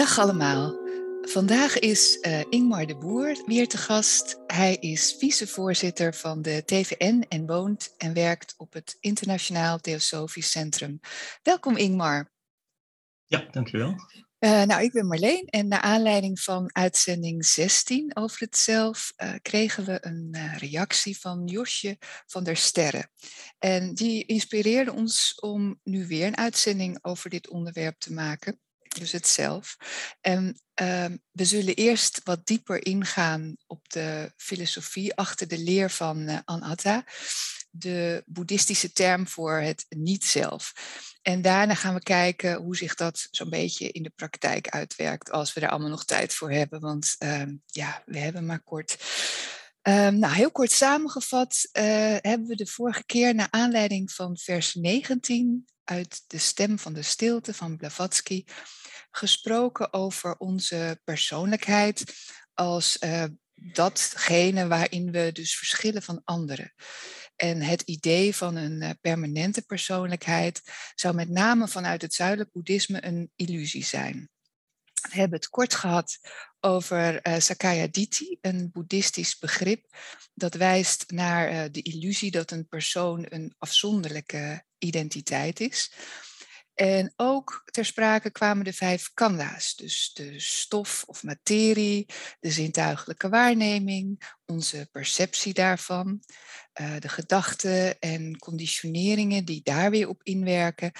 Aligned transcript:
Dag 0.00 0.18
allemaal. 0.18 0.78
Vandaag 1.22 1.78
is 1.78 2.18
uh, 2.20 2.40
Ingmar 2.48 2.86
de 2.86 2.96
Boer 2.96 3.42
weer 3.46 3.68
te 3.68 3.76
gast. 3.76 4.40
Hij 4.46 4.74
is 4.74 5.16
vicevoorzitter 5.18 6.14
van 6.14 6.42
de 6.42 6.62
TVN 6.64 7.24
en 7.28 7.46
woont 7.46 7.94
en 7.96 8.14
werkt 8.14 8.54
op 8.56 8.72
het 8.72 8.96
Internationaal 9.00 9.78
Theosofisch 9.78 10.50
Centrum. 10.50 11.00
Welkom 11.42 11.76
Ingmar. 11.76 12.32
Ja, 13.24 13.46
dankjewel. 13.50 13.94
Uh, 14.38 14.62
nou, 14.62 14.82
ik 14.82 14.92
ben 14.92 15.06
Marleen 15.06 15.46
en 15.46 15.68
naar 15.68 15.80
aanleiding 15.80 16.40
van 16.40 16.70
uitzending 16.72 17.44
16 17.44 18.16
over 18.16 18.40
het 18.40 18.56
zelf 18.56 19.12
uh, 19.16 19.34
kregen 19.42 19.84
we 19.84 19.98
een 20.00 20.28
uh, 20.36 20.56
reactie 20.56 21.18
van 21.18 21.46
Josje 21.46 21.96
van 22.26 22.44
der 22.44 22.56
Sterren. 22.56 23.10
En 23.58 23.94
die 23.94 24.26
inspireerde 24.26 24.92
ons 24.92 25.34
om 25.40 25.80
nu 25.82 26.06
weer 26.06 26.26
een 26.26 26.36
uitzending 26.36 26.98
over 27.02 27.30
dit 27.30 27.48
onderwerp 27.48 27.98
te 27.98 28.12
maken 28.12 28.60
dus 28.94 29.12
het 29.12 29.26
zelf. 29.26 29.76
En 30.20 30.60
uh, 30.82 31.04
we 31.30 31.44
zullen 31.44 31.74
eerst 31.74 32.20
wat 32.24 32.46
dieper 32.46 32.86
ingaan 32.86 33.56
op 33.66 33.88
de 33.88 34.32
filosofie 34.36 35.14
achter 35.14 35.48
de 35.48 35.58
leer 35.58 35.90
van 35.90 36.18
uh, 36.18 36.38
Anatta, 36.44 37.04
de 37.70 38.22
boeddhistische 38.26 38.92
term 38.92 39.28
voor 39.28 39.60
het 39.60 39.86
niet-zelf. 39.88 40.72
En 41.22 41.42
daarna 41.42 41.74
gaan 41.74 41.94
we 41.94 42.02
kijken 42.02 42.56
hoe 42.56 42.76
zich 42.76 42.94
dat 42.94 43.28
zo'n 43.30 43.50
beetje 43.50 43.90
in 43.90 44.02
de 44.02 44.12
praktijk 44.16 44.68
uitwerkt, 44.68 45.30
als 45.30 45.52
we 45.52 45.60
er 45.60 45.70
allemaal 45.70 45.88
nog 45.88 46.04
tijd 46.04 46.34
voor 46.34 46.50
hebben, 46.50 46.80
want 46.80 47.16
uh, 47.18 47.42
ja, 47.66 48.02
we 48.06 48.18
hebben 48.18 48.46
maar 48.46 48.62
kort. 48.62 48.98
Um, 49.82 50.18
nou, 50.18 50.34
heel 50.34 50.50
kort 50.50 50.72
samengevat 50.72 51.68
uh, 51.72 51.82
hebben 52.20 52.46
we 52.46 52.56
de 52.56 52.66
vorige 52.66 53.04
keer 53.04 53.34
naar 53.34 53.48
aanleiding 53.50 54.12
van 54.12 54.36
vers 54.36 54.74
19 54.74 55.66
uit 55.90 56.24
de 56.26 56.38
stem 56.38 56.78
van 56.78 56.92
de 56.92 57.02
stilte 57.02 57.54
van 57.54 57.76
Blavatsky 57.76 58.44
gesproken 59.10 59.92
over 59.92 60.36
onze 60.36 61.00
persoonlijkheid 61.04 62.04
als 62.54 62.96
uh, 63.00 63.24
datgene 63.54 64.66
waarin 64.66 65.10
we 65.10 65.30
dus 65.32 65.56
verschillen 65.56 66.02
van 66.02 66.22
anderen. 66.24 66.74
En 67.36 67.62
het 67.62 67.82
idee 67.82 68.36
van 68.36 68.56
een 68.56 68.82
uh, 68.82 68.90
permanente 69.00 69.62
persoonlijkheid 69.62 70.62
zou 70.94 71.14
met 71.14 71.28
name 71.28 71.68
vanuit 71.68 72.02
het 72.02 72.14
zuidelijk 72.14 72.52
boeddhisme 72.52 73.04
een 73.04 73.30
illusie 73.36 73.84
zijn. 73.84 74.30
We 75.00 75.14
hebben 75.14 75.38
het 75.38 75.48
kort 75.48 75.74
gehad 75.74 76.18
over 76.60 77.26
uh, 77.26 77.38
Sakaya 77.38 77.86
Diti, 77.90 78.38
een 78.40 78.70
boeddhistisch 78.72 79.38
begrip 79.38 79.96
dat 80.34 80.54
wijst 80.54 81.10
naar 81.10 81.52
uh, 81.52 81.64
de 81.72 81.82
illusie 81.82 82.30
dat 82.30 82.50
een 82.50 82.68
persoon 82.68 83.26
een 83.28 83.54
afzonderlijke 83.58 84.64
identiteit 84.78 85.60
is. 85.60 85.92
En 86.80 87.12
ook 87.16 87.62
ter 87.64 87.84
sprake 87.84 88.30
kwamen 88.30 88.64
de 88.64 88.72
vijf 88.72 89.10
kanda's, 89.14 89.76
dus 89.76 90.12
de 90.12 90.40
stof 90.40 91.04
of 91.06 91.22
materie, 91.22 92.06
de 92.40 92.50
zintuigelijke 92.50 93.28
waarneming, 93.28 94.34
onze 94.46 94.88
perceptie 94.92 95.54
daarvan, 95.54 96.22
uh, 96.80 96.96
de 96.98 97.08
gedachten 97.08 97.98
en 97.98 98.38
conditioneringen 98.38 99.44
die 99.44 99.60
daar 99.62 99.90
weer 99.90 100.08
op 100.08 100.22
inwerken, 100.22 100.92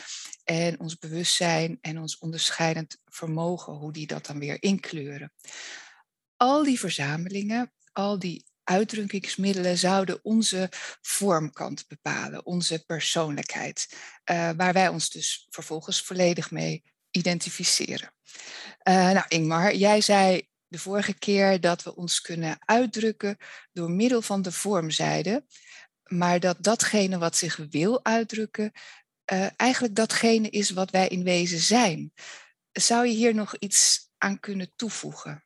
en 0.45 0.81
ons 0.81 0.99
bewustzijn 0.99 1.79
en 1.81 1.99
ons 1.99 2.19
onderscheidend 2.19 2.99
vermogen, 3.05 3.73
hoe 3.73 3.93
die 3.93 4.07
dat 4.07 4.27
dan 4.27 4.39
weer 4.39 4.63
inkleuren. 4.63 5.33
Al 6.37 6.65
die 6.65 6.79
verzamelingen, 6.79 7.73
al 7.93 8.19
die 8.19 8.50
uitdrukkingsmiddelen 8.65 9.79
zouden 9.79 10.19
onze 10.23 10.69
vormkant 11.01 11.85
bepalen, 11.89 12.47
onze 12.47 12.85
persoonlijkheid, 12.85 13.97
uh, 14.31 14.51
waar 14.57 14.73
wij 14.73 14.89
ons 14.89 15.11
dus 15.11 15.47
vervolgens 15.51 16.03
volledig 16.03 16.51
mee 16.51 16.83
identificeren. 17.11 18.15
Uh, 18.89 19.11
nou, 19.11 19.25
Ingmar, 19.29 19.75
jij 19.75 20.01
zei 20.01 20.49
de 20.67 20.79
vorige 20.79 21.15
keer 21.15 21.61
dat 21.61 21.83
we 21.83 21.97
ons 21.97 22.21
kunnen 22.21 22.59
uitdrukken 22.65 23.37
door 23.73 23.91
middel 23.91 24.23
van 24.23 24.43
de 24.43 24.53
vormzijde, 24.53 25.45
maar 26.05 26.41
dat 26.41 26.57
datgene 26.61 27.19
wat 27.19 27.37
zich 27.37 27.57
wil 27.71 28.05
uitdrukken, 28.05 28.73
uh, 29.33 29.47
eigenlijk 29.57 29.95
datgene 29.95 30.51
is 30.51 30.71
wat 30.71 30.91
wij 30.91 31.09
in 31.09 31.23
wezen 31.23 31.59
zijn. 31.59 32.13
Zou 32.73 33.07
je 33.07 33.15
hier 33.15 33.35
nog 33.35 33.57
iets 33.57 34.11
aan 34.19 34.41
kunnen 34.41 34.73
toevoegen? 34.77 35.45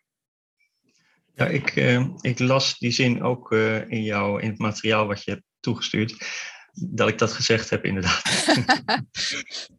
Ja, 1.37 1.47
ik, 1.47 1.77
uh, 1.77 2.09
ik 2.21 2.39
las 2.39 2.79
die 2.79 2.91
zin 2.91 3.23
ook 3.23 3.53
uh, 3.53 3.91
in, 3.91 4.03
jou, 4.03 4.43
in 4.43 4.51
het 4.51 4.59
materiaal 4.59 5.07
wat 5.07 5.25
je 5.25 5.31
hebt 5.31 5.45
toegestuurd. 5.61 6.29
Dat 6.73 7.09
ik 7.09 7.19
dat 7.19 7.33
gezegd 7.33 7.71
heb, 7.71 7.85
inderdaad. 7.85 8.23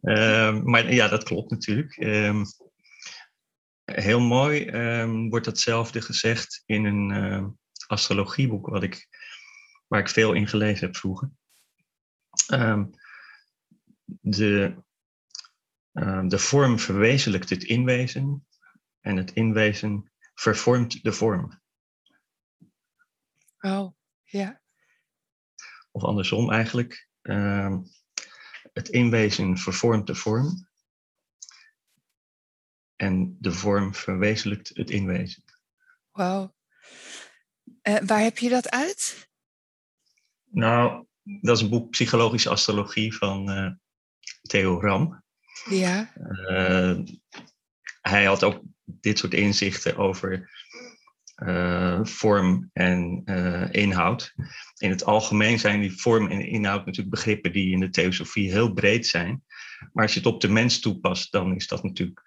uh, 0.02 0.60
maar 0.72 0.92
ja, 0.92 1.08
dat 1.08 1.24
klopt 1.24 1.50
natuurlijk. 1.50 1.96
Ehm, 1.96 2.44
heel 3.84 4.20
mooi 4.20 4.68
um, 4.68 5.30
wordt 5.30 5.44
datzelfde 5.44 6.00
gezegd 6.00 6.62
in 6.66 6.84
een 6.84 7.58
astrologieboek 7.86 8.66
wat 8.66 8.82
ik, 8.82 9.08
waar 9.86 10.00
ik 10.00 10.08
veel 10.08 10.32
in 10.32 10.48
gelezen 10.48 10.86
heb 10.86 10.96
vroeger. 10.96 11.30
de, 14.20 14.74
de 16.26 16.38
vorm 16.38 16.78
verwezenlijkt 16.78 17.50
het 17.50 17.64
inwezen 17.64 18.46
en 19.00 19.16
het 19.16 19.32
inwezen 19.32 20.10
vervormt 20.36 21.02
de 21.02 21.12
vorm. 21.12 21.60
Oh, 23.60 23.92
ja. 24.24 24.60
Of 25.90 26.04
andersom 26.04 26.52
eigenlijk. 26.52 27.08
Uh, 27.22 27.78
het 28.72 28.88
inwezen 28.88 29.58
vervormt 29.58 30.06
de 30.06 30.14
vorm. 30.14 30.68
En 32.96 33.36
de 33.40 33.52
vorm 33.52 33.94
verwezenlijkt 33.94 34.68
het 34.74 34.90
inwezen. 34.90 35.44
Wauw. 36.10 36.54
Uh, 37.82 37.98
waar 37.98 38.20
heb 38.20 38.38
je 38.38 38.48
dat 38.48 38.70
uit? 38.70 39.30
Nou, 40.44 41.06
dat 41.22 41.56
is 41.56 41.62
een 41.62 41.70
boek 41.70 41.90
Psychologische 41.90 42.48
Astrologie 42.48 43.16
van 43.16 43.50
uh, 43.50 43.70
Theo 44.42 44.80
Ram. 44.80 45.24
Ja. 45.68 46.12
Uh, 46.16 46.98
hij 48.00 48.24
had 48.24 48.44
ook 48.44 48.62
dit 48.86 49.18
soort 49.18 49.34
inzichten 49.34 49.96
over 49.96 50.50
uh, 51.42 52.00
vorm 52.02 52.70
en 52.72 53.22
uh, 53.24 53.72
inhoud. 53.72 54.34
In 54.78 54.90
het 54.90 55.04
algemeen 55.04 55.58
zijn 55.58 55.80
die 55.80 56.00
vorm 56.00 56.28
en 56.28 56.46
inhoud 56.46 56.86
natuurlijk 56.86 57.14
begrippen 57.14 57.52
die 57.52 57.70
in 57.70 57.80
de 57.80 57.90
theosofie 57.90 58.50
heel 58.50 58.72
breed 58.72 59.06
zijn. 59.06 59.42
Maar 59.92 60.04
als 60.04 60.12
je 60.12 60.18
het 60.18 60.28
op 60.28 60.40
de 60.40 60.48
mens 60.48 60.80
toepast, 60.80 61.32
dan 61.32 61.54
is 61.54 61.66
dat 61.66 61.82
natuurlijk, 61.82 62.20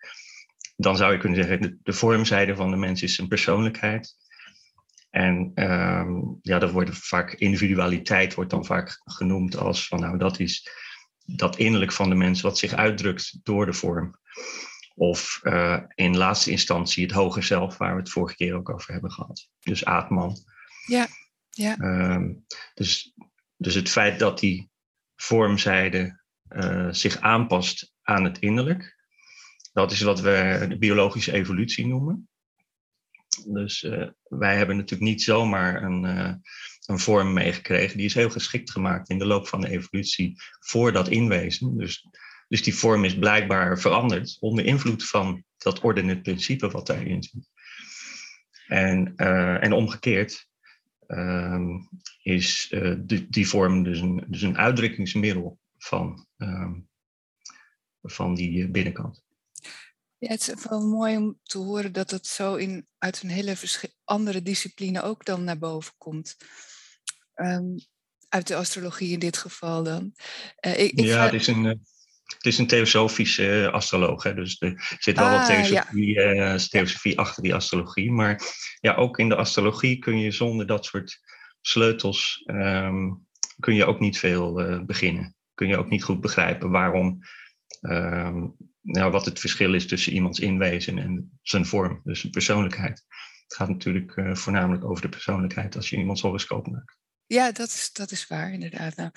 dan 0.76 0.98
zou 0.98 1.12
je 1.12 1.18
kunnen 1.18 1.38
zeggen, 1.38 1.62
de, 1.62 1.78
de 1.84 1.94
vormzijde 1.94 2.56
van 2.56 2.70
de 2.70 2.78
mens 2.78 3.02
is 3.02 3.16
zijn 3.16 3.28
persoonlijkheid. 3.28 4.16
En 5.10 5.52
um, 5.56 6.40
ja, 6.42 6.60
dat 6.60 6.72
wordt 6.72 6.98
vaak 6.98 7.34
individualiteit 7.34 8.34
wordt 8.34 8.50
dan 8.50 8.66
vaak 8.66 9.02
genoemd 9.04 9.58
als 9.58 9.88
van 9.88 10.00
nou 10.00 10.18
dat 10.18 10.40
is 10.40 10.70
dat 11.26 11.58
innerlijk 11.58 11.92
van 11.92 12.10
de 12.10 12.16
mens 12.16 12.42
wat 12.42 12.58
zich 12.58 12.74
uitdrukt 12.74 13.40
door 13.44 13.66
de 13.66 13.74
vorm. 13.74 14.20
Of 15.00 15.40
uh, 15.44 15.80
in 15.96 16.18
laatste 16.18 16.52
instantie 16.52 17.04
het 17.04 17.14
hoger 17.14 17.44
zelf, 17.44 17.78
waar 17.78 17.94
we 17.94 18.00
het 18.00 18.10
vorige 18.10 18.36
keer 18.36 18.56
ook 18.56 18.70
over 18.70 18.94
hebben 18.94 19.12
gehad. 19.12 19.50
Dus 19.60 19.86
Aatman. 19.86 20.38
Ja, 20.86 21.08
ja. 21.50 21.78
Um, 21.80 22.46
dus, 22.74 23.14
dus 23.58 23.76
het 23.76 23.90
feit 23.90 24.20
dat 24.20 24.40
die 24.40 24.70
vormzijde 25.16 26.24
uh, 26.50 26.88
zich 26.92 27.20
aanpast 27.20 27.94
aan 28.02 28.24
het 28.24 28.40
innerlijk, 28.40 28.98
dat 29.74 29.92
is 29.92 30.02
wat 30.02 30.20
we 30.20 30.66
de 30.70 30.78
biologische 30.78 31.32
evolutie 31.32 31.88
noemen. 31.88 32.30
Dus 33.48 33.84
uh, 33.84 34.08
wij 34.24 34.58
hebben 34.58 34.76
natuurlijk 34.76 35.10
niet 35.10 35.24
zomaar 35.24 35.84
een, 35.84 36.04
een 36.86 37.00
vorm 37.00 37.34
meegekregen. 37.34 37.98
Die 37.98 38.06
is 38.06 38.14
heel 38.14 38.30
geschikt 38.30 38.72
gemaakt 38.72 39.10
in 39.10 39.20
de 39.20 39.26
loop 39.26 39.48
van 39.48 39.62
de 39.62 39.70
evolutie 39.70 40.34
voor 40.60 40.92
dat 40.92 41.08
inwezen. 41.08 41.78
Dus 41.78 42.08
dus 42.50 42.64
die 42.64 42.76
vorm 42.76 43.06
is 43.06 43.18
blijkbaar 43.18 43.80
veranderd 43.80 44.38
onder 44.40 44.66
invloed 44.66 45.08
van 45.08 45.44
dat 45.58 45.80
ordenend 45.80 46.24
principe 46.24 46.70
wat 46.70 46.88
daarin 46.88 47.24
zit. 47.24 47.50
En, 48.68 49.14
uh, 49.18 49.64
en 49.64 49.74
omgekeerd 49.74 50.48
um, 51.08 51.90
is 52.22 52.72
uh, 52.72 52.96
die, 53.00 53.30
die 53.30 53.48
vorm 53.48 53.84
dus 53.84 54.00
een, 54.00 54.24
dus 54.28 54.42
een 54.42 54.58
uitdrukkingsmiddel 54.58 55.60
van, 55.78 56.28
ehm, 56.38 56.74
van 58.02 58.36
die 58.36 58.70
binnenkant. 58.70 59.24
Ja, 60.18 60.28
het 60.28 60.54
is 60.56 60.66
wel 60.70 60.88
mooi 60.88 61.18
om 61.18 61.40
te 61.44 61.58
horen 61.58 61.94
dat 61.94 62.12
het 62.12 62.28
zo 62.28 62.56
in, 62.56 62.88
uit 62.98 63.24
een 63.24 63.30
hele 63.30 63.56
andere 64.04 64.42
discipline 64.42 65.02
ook 65.02 65.26
dan 65.26 65.44
naar 65.44 65.58
boven 65.58 65.94
komt. 65.98 66.38
Ehm, 67.34 67.78
uit 68.30 68.48
de 68.48 68.56
astrologie 68.56 69.12
in 69.12 69.20
dit 69.20 69.38
geval 69.38 69.84
dan. 69.84 70.14
Uh, 70.66 70.80
ik, 70.80 70.92
ik 70.92 71.06
ja, 71.06 71.24
het 71.24 71.34
is 71.34 71.48
een, 71.48 71.66
eh, 71.66 71.76
het 72.36 72.46
is 72.46 72.58
een 72.58 72.68
theosofische 72.68 73.62
uh, 73.62 73.74
astroloog. 73.74 74.24
Hè, 74.24 74.34
dus 74.34 74.62
er 74.62 74.98
zit 75.00 75.18
wel 75.18 75.30
wat 75.30 75.40
ah, 75.40 75.46
theosofie, 75.46 76.14
ja. 76.14 76.58
theosofie 76.58 77.20
achter 77.20 77.44
die 77.44 77.56
astrologie. 77.56 78.12
Maar 78.12 78.42
ja, 78.80 78.94
ook 78.94 79.20
in 79.20 79.30
de 79.30 79.36
astrologie 79.36 80.00
kun 80.00 80.20
je 80.20 80.32
zonder 80.32 80.68
dat 80.68 80.86
soort 80.86 81.20
sleutels... 81.62 82.44
Um, 82.46 83.28
kun 83.60 83.76
je 83.76 83.86
ook 83.86 84.00
niet 84.00 84.20
veel 84.20 84.54
beginnen. 84.86 85.36
Kun 85.54 85.68
je 85.68 85.78
ook 85.78 85.90
niet 85.90 86.04
goed 86.04 86.22
begrijpen 86.22 86.70
waarom... 86.70 87.20
Um, 87.82 88.56
nou, 88.82 89.12
wat 89.12 89.26
het 89.26 89.40
verschil 89.40 89.74
is 89.74 89.88
tussen 89.88 90.14
iemands 90.14 90.40
inwezen 90.40 90.98
en 90.98 91.40
zijn 91.42 91.66
vorm, 91.66 92.02
dus 92.04 92.20
zijn 92.20 92.32
persoonlijkheid. 92.32 93.06
Het 93.44 93.56
gaat 93.56 93.70
natuurlijk 93.70 94.16
uh, 94.16 94.36
voornamelijk 94.36 94.86
over 94.86 95.02
de 95.02 95.10
persoonlijkheid 95.10 95.76
als 95.76 95.90
je 95.90 95.98
iemands 95.98 96.22
horoscoop 96.22 96.68
maakt. 96.68 96.98
Ja, 97.32 97.52
dat 97.52 97.68
is, 97.68 97.90
dat 97.94 98.12
is 98.12 98.28
waar, 98.28 98.54
inderdaad. 98.54 98.96
Nou, 98.96 99.12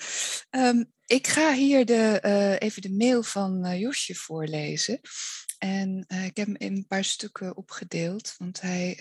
um, 0.49 0.91
ik 1.05 1.27
ga 1.27 1.53
hier 1.53 1.85
de, 1.85 2.19
uh, 2.25 2.67
even 2.67 2.81
de 2.81 2.91
mail 2.91 3.23
van 3.23 3.65
uh, 3.65 3.79
Josje 3.79 4.15
voorlezen. 4.15 4.99
En 5.57 6.05
uh, 6.07 6.25
ik 6.25 6.37
heb 6.37 6.47
hem 6.47 6.55
in 6.57 6.75
een 6.75 6.87
paar 6.87 7.03
stukken 7.03 7.57
opgedeeld, 7.57 8.35
want 8.37 8.61
hij 8.61 8.97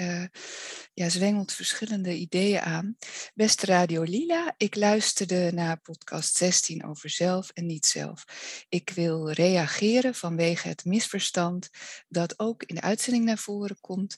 ja, 0.95 1.09
zwengelt 1.09 1.53
verschillende 1.53 2.15
ideeën 2.15 2.61
aan. 2.61 2.97
Beste 3.35 3.67
Radio 3.67 4.03
Lila, 4.03 4.55
ik 4.57 4.75
luisterde 4.77 5.51
naar 5.55 5.81
podcast 5.81 6.37
16 6.37 6.85
over 6.85 7.11
zelf 7.11 7.51
en 7.51 7.67
niet 7.67 7.87
zelf. 7.87 8.25
Ik 8.69 8.91
wil 8.91 9.31
reageren 9.31 10.15
vanwege 10.15 10.69
het 10.69 10.85
misverstand 10.85 11.69
dat 12.09 12.39
ook 12.39 12.63
in 12.63 12.75
de 12.75 12.81
uitzending 12.81 13.25
naar 13.25 13.39
voren 13.39 13.81
komt 13.81 14.17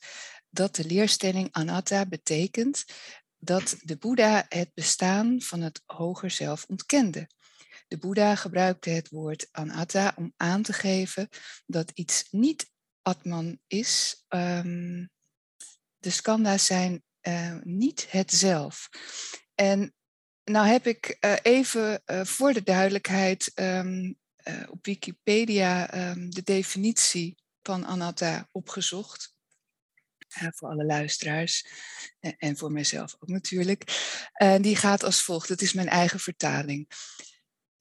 dat 0.55 0.77
de 0.77 0.85
leerstelling 0.85 1.49
anatta 1.51 2.07
betekent 2.07 2.85
dat 3.45 3.77
de 3.83 3.97
Boeddha 3.97 4.47
het 4.49 4.75
bestaan 4.75 5.41
van 5.41 5.61
het 5.61 5.83
hoger 5.87 6.31
zelf 6.31 6.65
ontkende. 6.69 7.29
De 7.89 7.99
Boeddha 7.99 8.35
gebruikte 8.35 8.91
het 8.91 9.09
woord 9.09 9.49
anatta 9.51 10.13
om 10.17 10.33
aan 10.37 10.63
te 10.63 10.73
geven 10.73 11.29
dat 11.67 11.91
iets 11.95 12.29
niet 12.31 12.73
Atman 13.03 13.59
is. 13.67 14.25
Um, 14.29 15.11
de 15.99 16.11
skandha's 16.11 16.67
zijn 16.67 17.03
uh, 17.23 17.57
niet 17.63 18.07
het 18.11 18.33
zelf. 18.33 18.89
En 19.55 19.95
nou 20.45 20.67
heb 20.67 20.87
ik 20.87 21.17
uh, 21.21 21.35
even 21.43 22.03
uh, 22.07 22.25
voor 22.25 22.53
de 22.53 22.63
duidelijkheid 22.63 23.53
um, 23.55 24.19
op 24.69 24.87
Wikipedia 24.87 25.95
um, 26.11 26.31
de 26.31 26.43
definitie 26.43 27.43
van 27.63 27.87
anatta 27.87 28.49
opgezocht. 28.53 29.34
Voor 30.55 30.69
alle 30.69 30.85
luisteraars 30.85 31.67
en 32.21 32.57
voor 32.57 32.73
mijzelf 32.73 33.17
ook 33.21 33.29
natuurlijk. 33.29 33.85
die 34.61 34.77
gaat 34.77 35.05
als 35.05 35.23
volgt, 35.23 35.49
het 35.49 35.63
is 35.63 35.73
mijn 35.73 35.89
eigen 35.89 36.21
vertaling. 36.21 36.89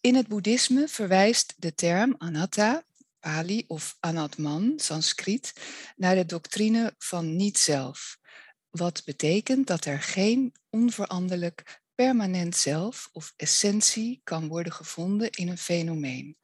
In 0.01 0.15
het 0.15 0.27
boeddhisme 0.27 0.87
verwijst 0.87 1.53
de 1.57 1.73
term 1.73 2.15
anatta, 2.17 2.83
Pali 3.19 3.63
of 3.67 3.97
anatman, 3.99 4.73
Sanskriet, 4.75 5.53
naar 5.95 6.15
de 6.15 6.25
doctrine 6.25 6.95
van 6.97 7.35
niet-zelf. 7.35 8.17
Wat 8.69 9.01
betekent 9.05 9.67
dat 9.67 9.85
er 9.85 10.01
geen 10.01 10.53
onveranderlijk 10.69 11.81
permanent 11.95 12.55
zelf 12.55 13.09
of 13.11 13.33
essentie 13.35 14.21
kan 14.23 14.47
worden 14.47 14.73
gevonden 14.73 15.29
in 15.29 15.47
een 15.47 15.57
fenomeen. 15.57 16.37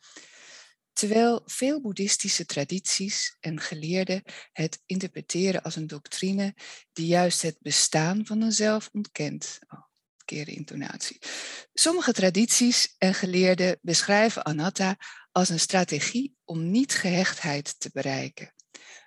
Terwijl 0.99 1.41
veel 1.45 1.81
boeddhistische 1.81 2.45
tradities 2.45 3.37
en 3.39 3.59
geleerden 3.59 4.23
het 4.53 4.81
interpreteren 4.85 5.61
als 5.61 5.75
een 5.75 5.87
doctrine 5.87 6.55
die 6.93 7.07
juist 7.07 7.41
het 7.41 7.57
bestaan 7.59 8.25
van 8.25 8.41
een 8.41 8.51
zelf 8.51 8.89
ontkent. 8.93 9.59
Oh 9.67 9.87
intonatie. 10.31 11.17
Sommige 11.73 12.13
tradities 12.13 12.95
en 12.97 13.13
geleerden 13.13 13.79
beschrijven 13.81 14.43
anatta 14.43 14.97
als 15.31 15.49
een 15.49 15.59
strategie 15.59 16.35
om 16.45 16.71
niet-gehechtheid 16.71 17.79
te 17.79 17.89
bereiken, 17.93 18.53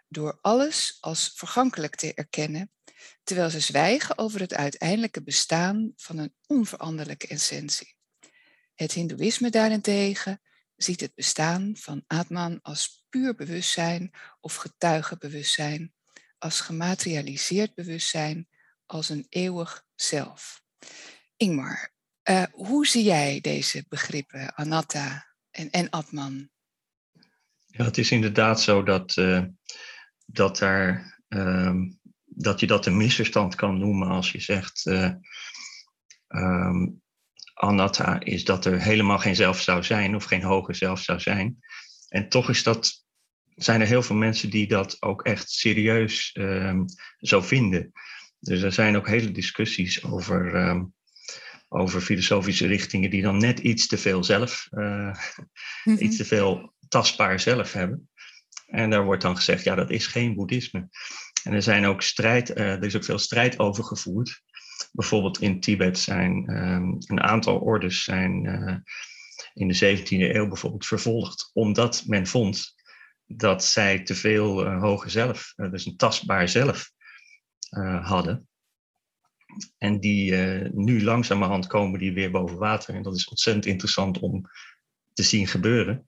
door 0.09 0.39
alles 0.41 0.97
als 1.01 1.33
vergankelijk 1.35 1.95
te 1.95 2.15
erkennen, 2.15 2.73
terwijl 3.23 3.51
ze 3.51 3.61
zwijgen 3.61 4.19
over 4.19 4.41
het 4.41 4.55
uiteindelijke 4.55 5.23
bestaan 5.23 5.93
van 5.97 6.19
een 6.19 6.35
onveranderlijke 6.47 7.27
essentie. 7.27 7.97
Het 8.75 8.93
Hindoeïsme 8.93 9.51
daarentegen 9.51 10.41
ziet 10.83 11.01
het 11.01 11.15
bestaan 11.15 11.77
van 11.77 12.05
Atman 12.07 12.59
als 12.63 13.05
puur 13.09 13.35
bewustzijn 13.35 14.11
of 14.41 14.55
getuigenbewustzijn, 14.55 15.93
als 16.39 16.61
gematerialiseerd 16.61 17.75
bewustzijn, 17.75 18.49
als 18.87 19.09
een 19.09 19.27
eeuwig 19.29 19.85
zelf. 19.95 20.63
Ingmar, 21.37 21.93
uh, 22.31 22.45
hoe 22.53 22.87
zie 22.87 23.05
jij 23.05 23.41
deze 23.41 23.85
begrippen, 23.89 24.55
anatta 24.55 25.27
en, 25.51 25.71
en 25.71 25.91
atman? 25.91 26.51
Ja, 27.67 27.85
het 27.85 27.99
is 27.99 28.11
inderdaad 28.11 28.61
zo 28.61 28.83
dat, 28.83 29.17
uh, 29.17 29.45
dat, 30.27 30.59
daar, 30.59 31.19
uh, 31.29 31.75
dat 32.25 32.61
je 32.61 32.67
dat 32.67 32.87
een 32.87 32.97
misverstand 32.97 33.55
kan 33.55 33.79
noemen 33.79 34.09
als 34.09 34.33
je 34.33 34.41
zegt 34.41 34.87
um, 36.29 37.02
anatta 37.55 38.21
is 38.21 38.45
dat 38.45 38.65
er 38.65 38.81
helemaal 38.81 39.19
geen 39.19 39.37
zelf 39.37 39.61
zou 39.61 39.83
zijn 39.83 40.15
of 40.15 40.25
geen 40.25 40.43
hoger 40.43 40.75
zelf 40.75 41.01
zou 41.01 41.21
zijn. 41.21 41.57
En 42.09 42.29
toch 42.29 42.49
is 42.49 42.63
dat, 42.63 43.05
zijn 43.55 43.81
er 43.81 43.87
heel 43.87 44.03
veel 44.03 44.17
mensen 44.17 44.51
die 44.51 44.69
dat 44.69 44.97
ook 45.03 45.23
echt 45.23 45.51
serieus 45.51 46.37
um, 46.39 46.85
zo 47.19 47.41
vinden. 47.41 47.93
Dus 48.39 48.63
er 48.63 48.73
zijn 48.73 48.97
ook 48.97 49.09
hele 49.09 49.31
discussies 49.31 50.05
over, 50.05 50.55
ehm, 50.55 50.85
over 51.69 52.01
filosofische 52.01 52.67
richtingen 52.67 53.11
die 53.11 53.23
dan 53.23 53.39
net 53.39 53.59
iets 53.59 53.87
te 53.87 53.99
veel 53.99 54.25
zelf, 54.25 54.69
uh, 54.71 55.17
iets 55.99 56.17
te 56.17 56.25
veel 56.25 56.75
tastbaar 56.89 57.41
zelf 57.41 57.73
hebben. 57.73 58.11
En 58.67 58.91
daar 58.91 59.05
wordt 59.05 59.23
dan 59.23 59.37
gezegd, 59.37 59.65
ja, 59.65 59.75
dat 59.75 59.91
is 59.91 60.07
geen 60.07 60.35
boeddhisme. 60.35 60.89
En 61.43 61.53
er, 61.53 61.63
zijn 61.63 61.85
ook 61.85 62.03
strijd, 62.03 62.51
uh, 62.51 62.57
er 62.57 62.85
is 62.85 62.97
ook 62.97 63.05
veel 63.05 63.19
strijd 63.19 63.59
over 63.59 63.85
gevoerd. 63.85 64.43
Bijvoorbeeld 64.93 65.41
in 65.41 65.61
Tibet 65.61 65.99
zijn 65.99 66.51
um, 66.51 66.97
een 67.07 67.21
aantal 67.21 67.59
ordes 67.59 68.05
zijn 68.05 68.45
uh, 68.45 68.77
in 69.55 69.69
de 69.69 69.99
17e 69.99 70.07
eeuw 70.09 70.49
bijvoorbeeld 70.49 70.87
vervolgd, 70.87 71.51
omdat 71.53 72.03
men 72.07 72.27
vond 72.27 72.75
dat 73.27 73.65
zij 73.65 74.03
te 74.03 74.15
veel 74.15 74.67
hoger 74.67 75.11
zelf, 75.11 75.53
dus 75.57 75.87
een 75.87 75.97
tastbaar 75.97 76.49
zelf, 76.49 76.93
uh, 77.71 78.09
hadden. 78.09 78.49
En 79.79 80.01
die 80.01 80.33
uh, 80.33 80.71
nu 80.73 81.03
langzamerhand 81.03 81.67
komen 81.67 81.99
die 81.99 82.13
weer 82.13 82.31
boven 82.31 82.59
water. 82.59 82.95
En 82.95 83.03
dat 83.03 83.17
is 83.17 83.29
ontzettend 83.29 83.67
interessant 83.67 84.19
om 84.19 84.51
te 85.13 85.23
zien 85.23 85.47
gebeuren. 85.47 86.05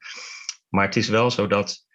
Maar 0.68 0.86
het 0.86 0.96
is 0.96 1.08
wel 1.08 1.30
zo 1.30 1.46
dat, 1.46 1.86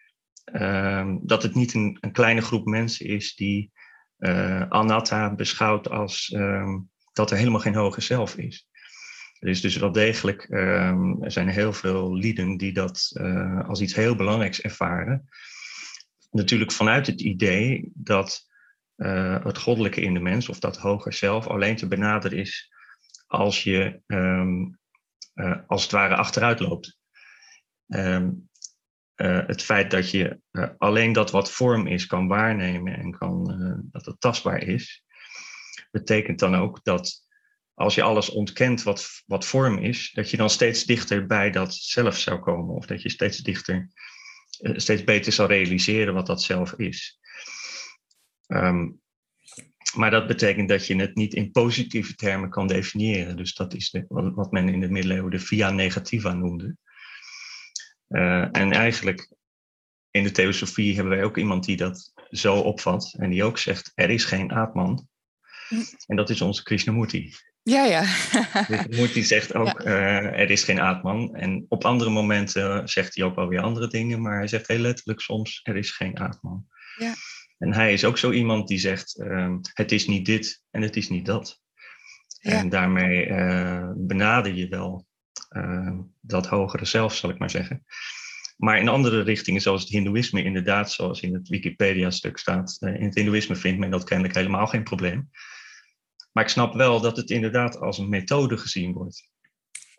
uh, 0.54 1.16
dat 1.22 1.44
het 1.44 1.56
niet 1.56 1.74
een, 1.74 1.98
een, 2.02 2.12
kleine 2.12 2.42
groep 2.42 2.66
mensen 2.66 3.06
is 3.06 3.36
die 3.36 3.72
uh, 3.74 3.89
anatta 4.70 5.36
beschouwt 5.36 5.90
als 5.90 6.32
ehm, 6.32 6.80
dat 7.14 7.32
er 7.32 7.38
helemaal 7.38 7.60
geen 7.60 7.76
hoger 7.76 8.02
zelf 8.02 8.36
is. 8.36 8.68
Er 9.40 9.50
is 9.50 9.62
dus 9.62 9.76
wel 9.76 9.92
degelijk, 9.92 10.44
ehm, 10.44 11.24
er 11.24 11.32
zijn 11.32 11.48
heel 11.48 11.74
veel 11.74 12.16
lieden 12.16 12.58
die 12.58 12.74
dat 12.74 13.12
als 13.68 13.82
iets 13.82 13.96
heel 13.96 14.16
belangrijks 14.16 14.62
ervaren. 14.62 15.30
Natuurlijk 16.32 16.72
vanuit 16.72 17.08
het 17.08 17.22
idee 17.22 17.92
dat 17.94 18.48
uh, 19.00 19.44
het 19.44 19.58
goddelijke 19.58 20.02
in 20.02 20.14
de 20.14 20.20
mens, 20.20 20.50
of 20.50 20.60
dat 20.60 20.78
hoger 20.78 21.14
zelf, 21.14 21.48
alleen 21.48 21.76
te 21.76 21.88
benaderen 21.88 22.38
is 22.38 22.74
als 23.28 23.64
je 23.64 24.02
uh, 24.08 25.58
als 25.68 25.82
het 25.82 25.92
ware 25.92 26.16
achteruit 26.16 26.60
loopt. 26.60 26.98
Um, 27.88 28.49
uh, 29.22 29.48
het 29.48 29.62
feit 29.62 29.92
dat 29.92 30.12
je 30.12 30.40
alleen 30.78 31.14
dat 31.14 31.32
wat 31.32 31.52
vorm 31.52 31.88
is 31.88 32.06
kan 32.06 32.28
waarnemen 32.28 32.98
en 32.98 33.18
kan, 33.18 33.44
dat 33.92 34.06
het 34.06 34.20
tastbaar 34.20 34.64
is, 34.64 35.04
betekent 35.92 36.40
dan 36.40 36.56
ook 36.56 36.84
dat 36.84 37.28
als 37.74 37.96
je 37.96 38.02
alles 38.02 38.30
ontkent 38.30 38.84
wat, 38.84 39.24
wat 39.26 39.46
vorm 39.46 39.78
is, 39.78 40.12
dat 40.14 40.30
je 40.30 40.38
dan 40.38 40.50
steeds 40.50 40.84
dichter 40.84 41.26
bij 41.26 41.52
dat 41.52 41.74
zelf 41.74 42.18
zou 42.18 42.40
komen. 42.40 42.76
Of 42.76 42.86
dat 42.86 43.02
je 43.02 43.10
steeds 43.10 43.38
dichter, 43.38 43.90
steeds 44.60 45.04
beter 45.04 45.32
zal 45.32 45.48
realiseren 45.48 46.14
wat 46.14 46.26
dat 46.26 46.42
zelf 46.42 46.74
is. 46.74 47.20
Um, 48.48 49.02
maar 49.96 50.12
dat 50.12 50.28
betekent 50.28 50.70
dat 50.70 50.88
je 50.88 50.96
het 50.96 51.16
niet 51.16 51.34
in 51.34 51.52
positieve 51.52 52.16
termen 52.16 52.50
kan 52.50 52.68
definiëren. 52.68 53.38
Dus 53.38 53.54
dat 53.54 53.74
is 53.74 53.96
wat 54.10 54.52
men 54.52 54.70
in 54.70 54.80
de 54.80 54.90
middeleeuwen 54.90 55.32
de 55.32 55.40
via 55.40 55.70
negativa 55.70 56.34
noemde. 56.34 56.78
Uh, 58.10 58.48
en 58.52 58.72
eigenlijk 58.72 59.34
in 60.12 60.24
de 60.24 60.32
theosofie 60.32 60.96
hebben 60.96 61.16
wij 61.16 61.24
ook 61.24 61.38
iemand 61.38 61.66
die 61.66 61.78
dat 61.78 62.14
zo 62.30 62.56
opvat. 62.56 63.16
En 63.18 63.30
die 63.30 63.44
ook 63.44 63.58
zegt, 63.58 63.92
er 63.96 64.10
is 64.10 64.26
geen 64.26 64.52
aatman. 64.52 65.08
En 66.08 66.16
dat 66.16 66.30
is 66.30 66.42
onze 66.42 66.64
Krishnamurti. 66.64 67.34
Ja, 67.64 67.84
ja. 67.84 68.04
die 69.14 69.24
zegt 69.24 69.54
ook, 69.54 69.84
er 69.86 70.50
is 70.50 70.64
geen 70.64 70.80
aatman. 70.80 71.36
En 71.36 71.66
op 71.68 71.86
andere 71.86 72.10
momenten 72.10 72.88
zegt 72.88 73.16
hij 73.16 73.26
ook 73.26 73.36
wel 73.36 73.48
weer 73.48 73.62
andere 73.62 73.88
dingen, 73.88 74.22
maar 74.22 74.38
hij 74.38 74.48
zegt 74.48 74.68
heel 74.68 74.80
letterlijk 74.80 75.20
soms, 75.20 75.60
er 75.64 75.78
is 75.78 75.92
geen 75.92 76.20
aatman. 76.20 76.66
Ja. 76.98 77.14
En 77.58 77.74
hij 77.74 77.94
is 77.94 78.06
ook 78.06 78.18
zo 78.18 78.32
iemand 78.32 78.68
die 78.68 78.80
zegt, 78.80 79.20
ehm, 79.20 79.58
het 79.74 79.92
is 79.92 80.08
niet 80.08 80.26
dit 80.26 80.64
en 80.72 80.82
het 80.82 80.96
is 80.96 81.10
niet 81.10 81.26
dat. 81.26 81.62
En 82.40 82.70
daarmee 82.70 83.28
uh, 83.28 83.92
benader 83.96 84.54
je 84.54 84.68
wel 84.68 85.06
dat 86.22 86.48
hogere 86.48 86.86
zelf, 86.86 87.16
zal 87.16 87.30
ik 87.30 87.40
maar 87.40 87.50
zeggen. 87.50 87.86
Maar 88.60 88.80
in 88.80 88.88
andere 88.88 89.22
richtingen, 89.22 89.62
zoals 89.62 89.82
het 89.82 89.90
Hindoeïsme, 89.90 90.44
inderdaad, 90.44 90.92
zoals 90.92 91.22
in 91.22 91.34
het 91.34 91.48
Wikipedia-stuk 91.48 92.38
staat, 92.38 92.78
uh, 92.80 92.96
in 92.96 93.06
het 93.06 93.16
Hindoeïsme 93.16 93.56
vindt 93.56 93.80
men 93.80 93.90
dat 93.90 94.04
kennelijk 94.04 94.36
helemaal 94.36 94.68
geen 94.68 94.84
probleem. 94.84 95.30
Maar 96.32 96.44
ik 96.44 96.50
snap 96.50 96.74
wel 96.74 97.02
dat 97.02 97.18
het 97.18 97.30
inderdaad 97.30 97.78
als 97.78 97.98
een 97.98 98.10
methode 98.10 98.58
gezien 98.58 98.94
wordt. 98.94 99.30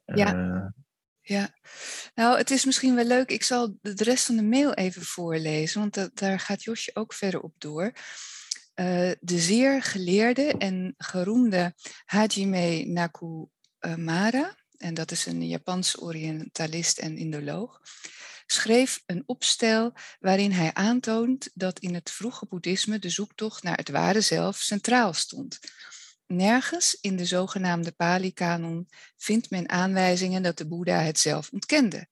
Ja. 0.05 0.35
Uh, 0.35 0.67
ja, 1.21 1.55
nou, 2.15 2.39
het 2.39 2.51
is 2.51 2.65
misschien 2.65 2.95
wel 2.95 3.05
leuk. 3.05 3.31
Ik 3.31 3.43
zal 3.43 3.79
de 3.81 4.05
rest 4.05 4.27
van 4.27 4.37
de 4.37 4.43
mail 4.43 4.75
even 4.75 5.03
voorlezen, 5.03 5.81
want 5.81 6.19
daar 6.21 6.41
gaat 6.41 6.63
Josje 6.63 6.91
ook 6.95 7.13
verder 7.13 7.41
op 7.41 7.55
door. 7.59 7.93
Uh, 8.75 9.11
de 9.21 9.39
zeer 9.39 9.83
geleerde 9.83 10.55
en 10.59 10.95
geroemde 10.97 11.75
Hajime 12.05 12.85
Nakumara, 12.85 14.57
en 14.81 14.95
dat 14.95 15.11
is 15.11 15.27
een 15.27 15.49
Japans 15.49 16.01
orientalist 16.03 16.99
en 16.99 17.17
indoloog, 17.17 17.81
schreef 18.47 19.03
een 19.07 19.23
opstel 19.27 19.93
waarin 20.21 20.53
hij 20.53 20.75
aantoont 20.75 21.51
dat 21.55 21.79
in 21.79 21.95
het 21.95 22.11
vroege 22.11 22.47
boeddhisme 22.47 22.99
de 22.99 23.11
zoektocht 23.11 23.63
naar 23.63 23.77
het 23.77 23.89
ware 23.89 24.21
zelf 24.21 24.57
centraal 24.57 25.13
stond. 25.13 25.59
Nergens 26.27 26.99
in 27.01 27.17
de 27.17 27.25
zogenaamde 27.25 27.93
Pali-kanon 27.93 28.89
vindt 29.17 29.51
men 29.51 29.69
aanwijzingen 29.69 30.43
dat 30.43 30.59
de 30.59 30.67
Boeddha 30.67 31.03
het 31.03 31.19
zelf 31.19 31.51
ontkende. 31.51 32.09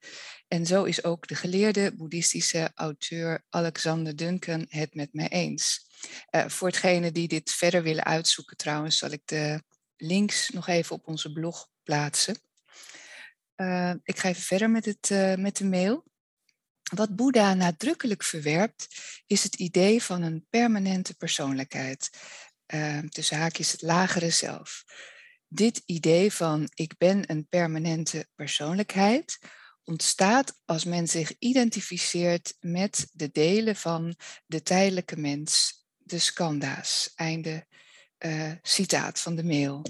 En 0.48 0.66
zo 0.66 0.84
is 0.84 1.04
ook 1.04 1.26
de 1.26 1.34
geleerde 1.34 1.94
boeddhistische 1.96 2.70
auteur 2.74 3.44
Alexander 3.48 4.16
Duncan 4.16 4.66
het 4.68 4.94
met 4.94 5.12
mij 5.12 5.28
eens. 5.28 5.86
Uh, 6.30 6.48
voor 6.48 6.68
hetgenen 6.68 7.12
die 7.12 7.28
dit 7.28 7.50
verder 7.50 7.82
willen 7.82 8.04
uitzoeken 8.04 8.56
trouwens, 8.56 8.98
zal 8.98 9.10
ik 9.10 9.22
de 9.24 9.62
links 9.96 10.50
nog 10.50 10.68
even 10.68 10.96
op 10.96 11.08
onze 11.08 11.32
blog 11.32 11.68
plaatsen. 11.82 12.47
Uh, 13.60 13.92
ik 14.02 14.18
ga 14.18 14.28
even 14.28 14.42
verder 14.42 14.70
met, 14.70 14.84
het, 14.84 15.10
uh, 15.10 15.34
met 15.34 15.56
de 15.56 15.64
mail. 15.64 16.04
Wat 16.94 17.16
Boeddha 17.16 17.54
nadrukkelijk 17.54 18.22
verwerpt, 18.22 18.86
is 19.26 19.42
het 19.42 19.54
idee 19.54 20.02
van 20.02 20.22
een 20.22 20.46
permanente 20.50 21.14
persoonlijkheid. 21.14 22.10
Uh, 22.74 22.98
tussen 22.98 23.38
haakjes 23.38 23.72
het 23.72 23.82
lagere 23.82 24.30
zelf. 24.30 24.84
Dit 25.48 25.82
idee 25.86 26.32
van 26.32 26.68
ik 26.74 26.96
ben 26.98 27.30
een 27.30 27.48
permanente 27.48 28.28
persoonlijkheid 28.34 29.38
ontstaat 29.84 30.58
als 30.64 30.84
men 30.84 31.08
zich 31.08 31.32
identificeert 31.38 32.56
met 32.60 33.08
de 33.12 33.30
delen 33.32 33.76
van 33.76 34.16
de 34.46 34.62
tijdelijke 34.62 35.16
mens, 35.16 35.84
de 35.96 36.18
skanda's. 36.18 37.12
Einde 37.14 37.66
citaat 38.62 39.20
van 39.20 39.36
de 39.36 39.44
mail. 39.44 39.82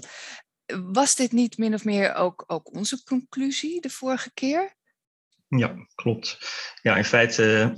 Was 0.75 1.15
dit 1.15 1.31
niet 1.31 1.57
min 1.57 1.73
of 1.73 1.83
meer 1.83 2.13
ook, 2.13 2.43
ook 2.47 2.75
onze 2.75 3.03
conclusie 3.03 3.81
de 3.81 3.89
vorige 3.89 4.31
keer? 4.33 4.77
Ja, 5.47 5.75
klopt. 5.95 6.37
Ja, 6.81 6.97
in 6.97 7.05
feite 7.05 7.75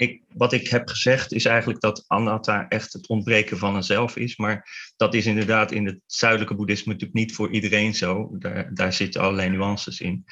ik, 0.00 0.22
wat 0.28 0.52
ik 0.52 0.68
heb 0.68 0.88
gezegd 0.88 1.32
is 1.32 1.44
eigenlijk 1.44 1.80
dat 1.80 2.04
anatta 2.06 2.68
echt 2.68 2.92
het 2.92 3.08
ontbreken 3.08 3.58
van 3.58 3.76
een 3.76 3.82
zelf 3.82 4.16
is. 4.16 4.36
Maar 4.36 4.68
dat 4.96 5.14
is 5.14 5.26
inderdaad 5.26 5.72
in 5.72 5.86
het 5.86 6.00
zuidelijke 6.06 6.54
boeddhisme 6.54 6.92
natuurlijk 6.92 7.18
niet 7.18 7.34
voor 7.34 7.50
iedereen 7.50 7.94
zo. 7.94 8.38
Daar, 8.38 8.74
daar 8.74 8.92
zitten 8.92 9.20
allerlei 9.20 9.48
nuances 9.48 10.00
in. 10.00 10.24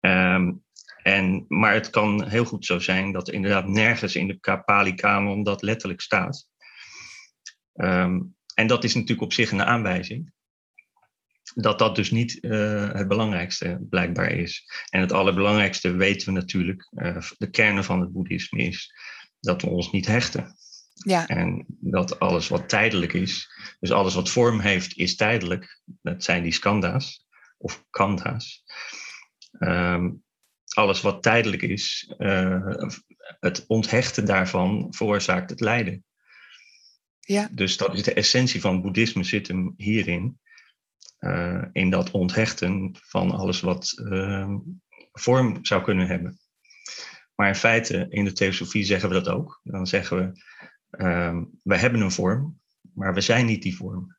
Um, 0.00 0.64
en, 1.02 1.44
maar 1.48 1.74
het 1.74 1.90
kan 1.90 2.28
heel 2.28 2.44
goed 2.44 2.64
zo 2.64 2.78
zijn 2.78 3.12
dat 3.12 3.30
inderdaad 3.30 3.66
nergens 3.66 4.14
in 4.14 4.26
de 4.26 4.60
Pali-kanon 4.64 5.42
dat 5.42 5.62
letterlijk 5.62 6.00
staat. 6.00 6.48
Um, 7.74 8.36
en 8.54 8.66
dat 8.66 8.84
is 8.84 8.94
natuurlijk 8.94 9.22
op 9.22 9.32
zich 9.32 9.50
een 9.50 9.62
aanwijzing 9.62 10.32
dat 11.54 11.78
dat 11.78 11.96
dus 11.96 12.10
niet 12.10 12.38
uh, 12.40 12.92
het 12.92 13.08
belangrijkste 13.08 13.86
blijkbaar 13.90 14.30
is. 14.30 14.64
En 14.88 15.00
het 15.00 15.12
allerbelangrijkste 15.12 15.92
weten 15.92 16.26
we 16.26 16.32
natuurlijk, 16.32 16.88
uh, 16.90 17.22
de 17.38 17.50
kern 17.50 17.84
van 17.84 18.00
het 18.00 18.12
boeddhisme 18.12 18.62
is 18.62 18.92
dat 19.40 19.62
we 19.62 19.68
ons 19.68 19.90
niet 19.90 20.06
hechten. 20.06 20.54
Ja. 20.92 21.26
En 21.26 21.64
dat 21.68 22.18
alles 22.18 22.48
wat 22.48 22.68
tijdelijk 22.68 23.12
is, 23.12 23.48
dus 23.80 23.90
alles 23.90 24.14
wat 24.14 24.30
vorm 24.30 24.60
heeft, 24.60 24.96
is 24.96 25.16
tijdelijk. 25.16 25.80
Dat 26.02 26.24
zijn 26.24 26.42
die 26.42 26.52
skanda's 26.52 27.26
of 27.58 27.84
kanda's. 27.90 28.64
Um, 29.58 30.22
alles 30.70 31.00
wat 31.00 31.22
tijdelijk 31.22 31.62
is, 31.62 32.14
uh, 32.18 32.76
het 33.40 33.64
onthechten 33.66 34.24
daarvan 34.24 34.86
veroorzaakt 34.90 35.50
het 35.50 35.60
lijden. 35.60 36.04
Ja. 37.20 37.48
Dus 37.52 37.76
dat 37.76 37.94
is 37.94 38.02
de 38.02 38.12
essentie 38.12 38.60
van 38.60 38.82
boeddhisme, 38.82 39.24
zit 39.24 39.48
hem 39.48 39.74
hierin 39.76 40.38
uh, 41.20 41.64
in 41.72 41.90
dat 41.90 42.10
onthechten 42.10 42.96
van 43.00 43.30
alles 43.30 43.60
wat 43.60 43.92
uh, 44.04 44.54
vorm 45.12 45.58
zou 45.62 45.82
kunnen 45.82 46.06
hebben. 46.06 46.38
Maar 47.34 47.48
in 47.48 47.54
feite, 47.54 48.06
in 48.08 48.24
de 48.24 48.32
theosofie 48.32 48.84
zeggen 48.84 49.08
we 49.08 49.14
dat 49.14 49.28
ook. 49.28 49.60
Dan 49.62 49.86
zeggen 49.86 50.16
we, 50.16 50.42
uh, 51.04 51.40
we 51.62 51.76
hebben 51.76 52.00
een 52.00 52.10
vorm, 52.10 52.60
maar 52.94 53.14
we 53.14 53.20
zijn 53.20 53.46
niet 53.46 53.62
die 53.62 53.76
vorm. 53.76 54.16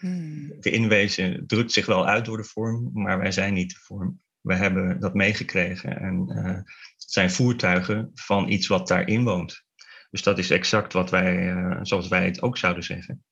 Hmm. 0.00 0.60
De 0.60 0.70
inwezen 0.70 1.46
drukt 1.46 1.72
zich 1.72 1.86
wel 1.86 2.06
uit 2.06 2.24
door 2.24 2.36
de 2.36 2.44
vorm, 2.44 2.90
maar 2.92 3.18
wij 3.18 3.32
zijn 3.32 3.54
niet 3.54 3.70
de 3.70 3.78
vorm. 3.80 4.20
We 4.40 4.54
hebben 4.54 5.00
dat 5.00 5.14
meegekregen 5.14 6.00
en 6.00 6.28
eh, 6.28 6.54
het 6.54 6.64
zijn 6.96 7.30
voertuigen 7.30 8.10
van 8.14 8.48
iets 8.48 8.66
wat 8.66 8.88
daarin 8.88 9.24
woont. 9.24 9.64
Dus 10.10 10.22
dat 10.22 10.38
is 10.38 10.50
exact 10.50 10.92
wat 10.92 11.10
wij, 11.10 11.54
zoals 11.82 12.08
wij 12.08 12.24
het 12.24 12.42
ook 12.42 12.58
zouden 12.58 12.82
zeggen. 12.82 13.24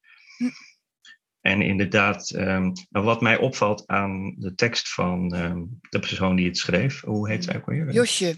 En 1.41 1.63
inderdaad, 1.63 2.31
um, 2.31 2.73
wat 2.89 3.21
mij 3.21 3.37
opvalt 3.37 3.87
aan 3.87 4.35
de 4.39 4.55
tekst 4.55 4.89
van 4.89 5.35
um, 5.35 5.79
de 5.89 5.99
persoon 5.99 6.37
die 6.37 6.47
het 6.47 6.57
schreef, 6.57 7.01
hoe 7.01 7.29
heet 7.29 7.45
zij 7.45 7.57
ook 7.57 7.69
alweer? 7.69 7.93
Josje. 7.93 8.37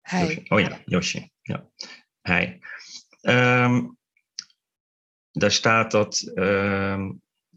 Hij. 0.00 0.42
Oh 0.48 0.60
ja, 0.60 0.80
Josje. 0.84 1.30
Ja. 1.42 1.68
Hij. 2.20 2.60
Um, 3.20 3.98
daar 5.30 5.52
staat 5.52 5.90
dat 5.90 6.18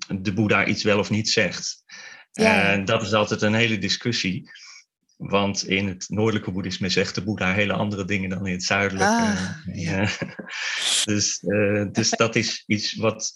de 0.08 0.34
Boeddha 0.34 0.66
iets 0.66 0.84
wel 0.84 1.00
of 1.00 1.10
niet 1.10 1.30
zegt. 1.30 1.84
Ja. 2.32 2.72
En 2.72 2.86
dat 2.86 3.02
is 3.02 3.14
altijd 3.14 3.42
een 3.42 3.54
hele 3.54 3.78
discussie. 3.78 4.50
Want 5.18 5.68
in 5.68 5.88
het 5.88 6.06
noordelijke 6.10 6.52
boeddhisme 6.52 6.90
zegt 6.90 7.16
de 7.16 7.24
Boeddha 7.24 7.54
hele 7.54 7.74
andere 7.74 8.06
dingen 8.06 8.30
dan 8.30 8.46
in 8.48 8.54
het 8.54 8.64
zuidelijke. 8.64 9.14
Ah, 9.14 9.58
ja. 9.74 10.10
dus, 11.06 11.42
uh, 11.44 11.86
dus 11.92 12.10
dat 12.10 12.36
is 12.36 12.64
iets 12.68 12.96
wat 12.96 13.32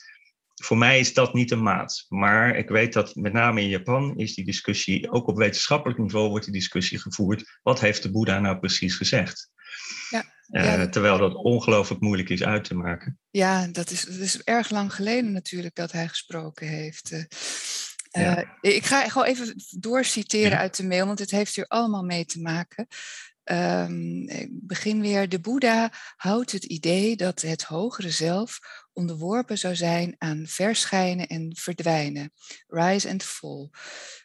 voor 0.64 0.78
mij 0.78 1.00
is 1.00 1.14
dat 1.14 1.34
niet 1.34 1.52
een 1.52 1.64
maat. 1.64 2.06
Maar 2.10 2.56
ik 2.56 2.70
weet 2.70 2.94
dat 2.94 3.16
met 3.16 3.34
name 3.34 3.62
in 3.62 3.68
Japan 3.68 4.18
is 4.18 4.36
die 4.36 4.46
discussie, 4.46 5.12
ook 5.12 5.28
op 5.28 5.38
wetenschappelijk 5.38 6.00
niveau 6.00 6.30
wordt 6.30 6.46
die 6.46 6.54
discussie 6.54 7.00
gevoerd. 7.00 7.60
Wat 7.64 7.80
heeft 7.80 8.04
de 8.04 8.12
Boeddha 8.12 8.40
nou 8.40 8.60
precies 8.60 8.96
gezegd? 8.96 9.50
Ja, 10.10 10.24
uh, 10.50 10.84
terwijl 10.84 11.18
dat 11.18 11.36
ongelooflijk 11.36 12.02
moeilijk 12.02 12.30
is 12.30 12.44
uit 12.44 12.64
te 12.64 12.76
maken. 12.76 13.20
Ja, 13.30 13.68
dat 13.68 13.90
is, 13.90 14.06
dat 14.06 14.16
is 14.16 14.44
erg 14.44 14.70
lang 14.70 14.94
geleden 14.94 15.32
natuurlijk 15.32 15.76
dat 15.76 15.92
hij 15.92 16.08
gesproken 16.08 16.68
heeft. 16.68 17.12
Uh, 17.12 17.24
ja. 18.12 18.58
Ik 18.62 18.86
ga 18.86 19.10
gewoon 19.10 19.28
even 19.28 19.56
doorciteren 19.70 20.58
uit 20.58 20.78
de 20.78 20.88
mail, 20.88 21.06
want 21.06 21.20
het 21.20 21.32
heeft 21.32 21.56
hier 21.56 21.68
allemaal 21.68 22.04
mee 22.04 22.26
te 22.26 22.42
maken. 22.42 22.88
Um, 23.44 24.30
ik 24.30 24.50
begin 24.52 25.02
weer. 25.02 25.30
De 25.30 25.40
Boeddha 25.40 25.92
houdt 26.16 26.52
het 26.52 26.64
idee 26.64 27.16
dat 27.16 27.42
het 27.42 27.64
hogere 27.64 28.10
zelf 28.10 28.60
onderworpen 28.94 29.58
zou 29.58 29.76
zijn 29.76 30.16
aan 30.18 30.46
verschijnen 30.48 31.28
en 31.28 31.56
verdwijnen, 31.56 32.34
rise 32.68 33.10
and 33.10 33.24
fall, 33.24 33.70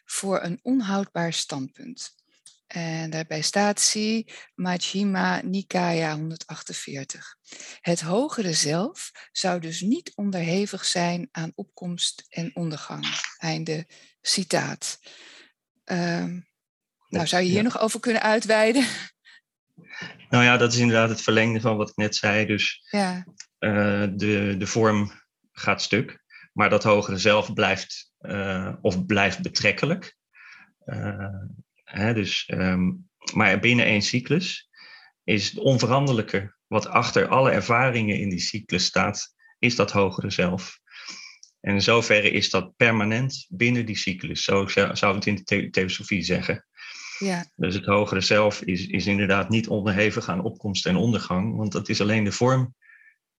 voor 0.05 0.43
een 0.43 0.59
onhoudbaar 0.61 1.33
standpunt. 1.33 2.15
En 2.67 3.09
daarbij 3.09 3.41
staat 3.41 3.81
zie 3.81 4.31
Majjhima 4.55 5.41
Nikaya 5.41 6.15
148. 6.15 7.35
Het 7.81 8.01
hogere 8.01 8.53
zelf 8.53 9.11
zou 9.31 9.59
dus 9.59 9.81
niet 9.81 10.11
onderhevig 10.15 10.85
zijn 10.85 11.29
aan 11.31 11.51
opkomst 11.55 12.25
en 12.29 12.55
ondergang. 12.55 13.05
Einde 13.37 13.87
citaat. 14.21 14.99
Um, 15.85 16.47
nou, 17.07 17.27
zou 17.27 17.43
je 17.43 17.49
hier 17.49 17.63
nog 17.63 17.79
over 17.79 17.99
kunnen 17.99 18.21
uitweiden? 18.21 18.85
Nou 20.29 20.43
ja, 20.43 20.57
dat 20.57 20.73
is 20.73 20.79
inderdaad 20.79 21.09
het 21.09 21.21
verlengde 21.21 21.61
van 21.61 21.77
wat 21.77 21.89
ik 21.89 21.95
net 21.95 22.15
zei. 22.15 22.45
Dus 22.45 22.87
ja. 22.91 23.25
Uh, 23.59 24.07
de, 24.15 24.55
de 24.57 24.67
vorm 24.67 25.11
gaat 25.51 25.81
stuk, 25.81 26.23
maar 26.53 26.69
dat 26.69 26.83
hogere 26.83 27.17
zelf 27.17 27.53
blijft, 27.53 28.11
uh, 28.21 28.73
of 28.81 29.05
blijft 29.05 29.41
betrekkelijk. 29.41 30.15
Uh, 30.85 31.43
hè, 31.83 32.13
dus, 32.13 32.49
um, 32.53 33.09
maar 33.33 33.59
binnen 33.59 33.85
één 33.85 34.01
cyclus 34.01 34.69
is 35.23 35.49
het 35.49 35.59
onveranderlijke 35.59 36.55
wat 36.67 36.87
achter 36.87 37.27
alle 37.27 37.51
ervaringen 37.51 38.19
in 38.19 38.29
die 38.29 38.39
cyclus 38.39 38.85
staat, 38.85 39.35
is 39.59 39.75
dat 39.75 39.91
hogere 39.91 40.29
zelf. 40.29 40.79
En 41.59 41.73
in 41.73 41.81
zoverre 41.81 42.31
is 42.31 42.49
dat 42.49 42.75
permanent 42.75 43.45
binnen 43.49 43.85
die 43.85 43.97
cyclus. 43.97 44.43
Zo 44.43 44.67
zou 44.67 45.15
het 45.15 45.25
in 45.25 45.41
de 45.43 45.69
theosofie 45.69 46.21
zeggen. 46.21 46.65
Ja. 47.19 47.51
Dus 47.55 47.73
het 47.73 47.85
hogere 47.85 48.21
zelf 48.21 48.61
is, 48.61 48.87
is 48.87 49.05
inderdaad 49.05 49.49
niet 49.49 49.67
onderhevig 49.67 50.29
aan 50.29 50.43
opkomst 50.43 50.85
en 50.85 50.95
ondergang, 50.95 51.55
want 51.55 51.71
dat 51.71 51.89
is 51.89 52.01
alleen 52.01 52.23
de 52.23 52.31
vorm 52.31 52.75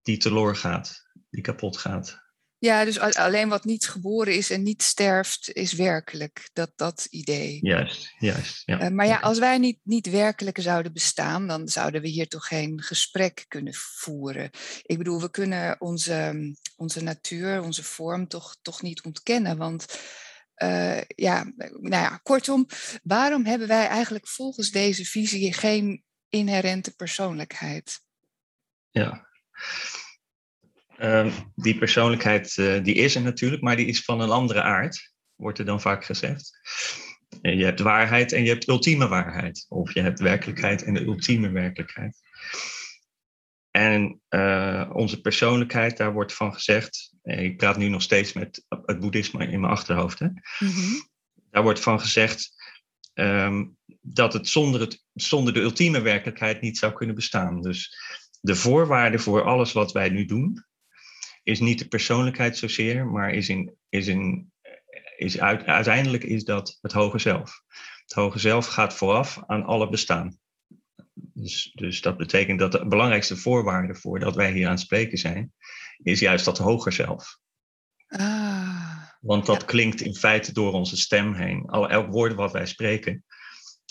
die 0.01 0.17
teloor 0.17 0.55
gaat, 0.55 1.05
die 1.29 1.41
kapot 1.41 1.77
gaat. 1.77 2.27
Ja, 2.59 2.85
dus 2.85 2.99
alleen 2.99 3.49
wat 3.49 3.65
niet 3.65 3.87
geboren 3.87 4.35
is 4.35 4.49
en 4.49 4.63
niet 4.63 4.83
sterft, 4.83 5.51
is 5.53 5.73
werkelijk. 5.73 6.49
Dat, 6.53 6.71
dat 6.75 7.07
idee. 7.09 7.59
Juist, 7.61 8.13
juist. 8.17 8.61
Ja. 8.65 8.81
Uh, 8.81 8.89
maar 8.89 9.05
ja, 9.05 9.17
als 9.17 9.39
wij 9.39 9.57
niet, 9.57 9.79
niet 9.83 10.09
werkelijk 10.09 10.61
zouden 10.61 10.93
bestaan, 10.93 11.47
dan 11.47 11.67
zouden 11.67 12.01
we 12.01 12.07
hier 12.07 12.27
toch 12.27 12.47
geen 12.47 12.81
gesprek 12.81 13.45
kunnen 13.47 13.73
voeren. 13.73 14.49
Ik 14.81 14.97
bedoel, 14.97 15.21
we 15.21 15.29
kunnen 15.31 15.81
onze, 15.81 16.55
onze 16.75 17.03
natuur, 17.03 17.61
onze 17.61 17.83
vorm 17.83 18.27
toch, 18.27 18.57
toch 18.61 18.81
niet 18.81 19.01
ontkennen. 19.01 19.57
Want 19.57 19.99
uh, 20.63 21.01
ja, 21.01 21.51
nou 21.55 22.03
ja, 22.03 22.19
kortom, 22.23 22.67
waarom 23.03 23.45
hebben 23.45 23.67
wij 23.67 23.87
eigenlijk 23.87 24.27
volgens 24.27 24.71
deze 24.71 25.05
visie 25.05 25.53
geen 25.53 26.03
inherente 26.29 26.95
persoonlijkheid? 26.95 28.01
Ja. 28.89 29.28
Uh, 30.99 31.33
die 31.55 31.77
persoonlijkheid 31.77 32.57
uh, 32.57 32.83
die 32.83 32.95
is 32.95 33.15
er 33.15 33.21
natuurlijk, 33.21 33.61
maar 33.61 33.75
die 33.75 33.85
is 33.85 34.03
van 34.03 34.21
een 34.21 34.29
andere 34.29 34.61
aard, 34.61 35.13
wordt 35.35 35.59
er 35.59 35.65
dan 35.65 35.81
vaak 35.81 36.05
gezegd. 36.05 36.59
Je 37.41 37.63
hebt 37.63 37.79
waarheid 37.79 38.31
en 38.31 38.43
je 38.43 38.49
hebt 38.49 38.67
ultieme 38.67 39.07
waarheid. 39.07 39.65
Of 39.69 39.93
je 39.93 40.01
hebt 40.01 40.19
werkelijkheid 40.19 40.83
en 40.83 40.93
de 40.93 41.03
ultieme 41.03 41.49
werkelijkheid. 41.49 42.17
En 43.71 44.21
uh, 44.29 44.89
onze 44.93 45.21
persoonlijkheid, 45.21 45.97
daar 45.97 46.13
wordt 46.13 46.33
van 46.33 46.53
gezegd, 46.53 47.13
ik 47.23 47.57
praat 47.57 47.77
nu 47.77 47.87
nog 47.87 48.01
steeds 48.01 48.33
met 48.33 48.65
het 48.85 48.99
boeddhisme 48.99 49.47
in 49.47 49.59
mijn 49.59 49.73
achterhoofd, 49.73 50.19
hè? 50.19 50.27
Mm 50.59 51.07
daar 51.51 51.63
wordt 51.63 51.79
van 51.79 51.99
gezegd 51.99 52.51
um, 53.13 53.77
dat 54.01 54.33
het 54.33 54.47
zonder, 54.47 54.81
het 54.81 55.03
zonder 55.13 55.53
de 55.53 55.61
ultieme 55.61 56.01
werkelijkheid 56.01 56.61
niet 56.61 56.77
zou 56.77 56.93
kunnen 56.93 57.15
bestaan. 57.15 57.61
Dus 57.61 57.95
de 58.39 58.55
voorwaarde 58.55 59.19
voor 59.19 59.43
alles 59.43 59.71
wat 59.71 59.91
wij 59.91 60.09
nu 60.09 60.25
doen, 60.25 60.65
is 61.43 61.59
niet 61.59 61.79
de 61.79 61.87
persoonlijkheid 61.87 62.57
zozeer, 62.57 63.07
maar 63.07 63.33
is, 63.33 63.49
in, 63.49 63.75
is, 63.89 64.07
in, 64.07 64.51
is 65.17 65.39
uit, 65.39 65.65
uiteindelijk 65.65 66.23
is 66.23 66.43
dat 66.43 66.77
het 66.81 66.91
hoge 66.91 67.19
zelf. 67.19 67.61
Het 68.03 68.13
hoge 68.13 68.39
zelf 68.39 68.67
gaat 68.67 68.93
vooraf 68.93 69.43
aan 69.47 69.63
alle 69.63 69.89
bestaan. 69.89 70.37
Dus, 71.13 71.71
dus 71.73 72.01
dat 72.01 72.17
betekent 72.17 72.59
dat 72.59 72.71
de 72.71 72.87
belangrijkste 72.87 73.37
voorwaarde 73.37 73.95
voordat 73.95 74.35
wij 74.35 74.51
hier 74.51 74.65
aan 74.65 74.71
het 74.71 74.79
spreken 74.79 75.17
zijn, 75.17 75.53
is 75.97 76.19
juist 76.19 76.45
dat 76.45 76.57
hoger 76.57 76.91
zelf. 76.91 77.39
Ah, 78.07 79.03
Want 79.19 79.45
dat 79.45 79.65
klinkt 79.65 80.01
in 80.01 80.15
feite 80.15 80.53
door 80.53 80.73
onze 80.73 80.97
stem 80.97 81.33
heen. 81.33 81.65
Al, 81.65 81.89
elk 81.89 82.11
woord 82.11 82.33
wat 82.33 82.51
wij 82.51 82.65
spreken 82.65 83.23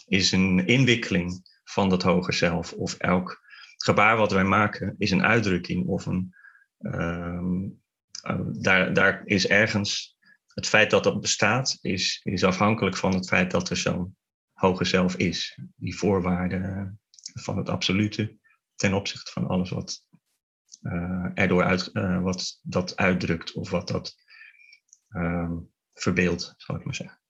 is 0.07 0.33
een 0.33 0.67
inwikkeling 0.67 1.61
van 1.65 1.89
dat 1.89 2.03
hoger 2.03 2.33
zelf. 2.33 2.73
Of 2.73 2.95
elk 2.95 3.47
gebaar 3.79 4.17
wat 4.17 4.33
wij 4.33 4.45
maken 4.45 4.95
is 4.99 5.11
een 5.11 5.25
uitdrukking 5.25 5.87
of 5.87 6.07
een. 6.07 6.35
Uh, 6.81 7.65
daar, 8.53 8.93
daar 8.93 9.23
is 9.25 9.47
ergens. 9.47 10.17
Het 10.47 10.67
feit 10.67 10.91
dat 10.91 11.05
dat 11.05 11.21
bestaat, 11.21 11.79
is, 11.81 12.21
is 12.25 12.45
afhankelijk 12.45 12.97
van 12.97 13.15
het 13.15 13.29
feit 13.29 13.51
dat 13.51 13.71
er 13.71 13.77
zo'n 13.77 14.17
hoger 14.53 14.87
zelf 14.87 15.17
is. 15.17 15.59
Die 15.77 15.97
voorwaarde 15.97 16.93
van 17.35 17.57
het 17.57 17.69
absolute 17.69 18.37
ten 18.75 18.95
opzichte 18.95 19.33
van 19.33 19.47
alles 19.47 19.71
wat 19.71 20.05
uh, 20.83 21.31
erdoor 21.35 21.65
uit, 21.65 21.91
uh, 21.93 22.23
wat 22.23 22.61
dat 22.63 22.97
uitdrukt 22.97 23.53
of 23.53 23.71
wat 23.71 23.89
dat 23.89 24.17
um, 25.09 25.71
verbeeldt, 25.95 26.55
zal 26.57 26.77
ik 26.77 26.85
maar 26.85 26.95
zeggen. 26.95 27.21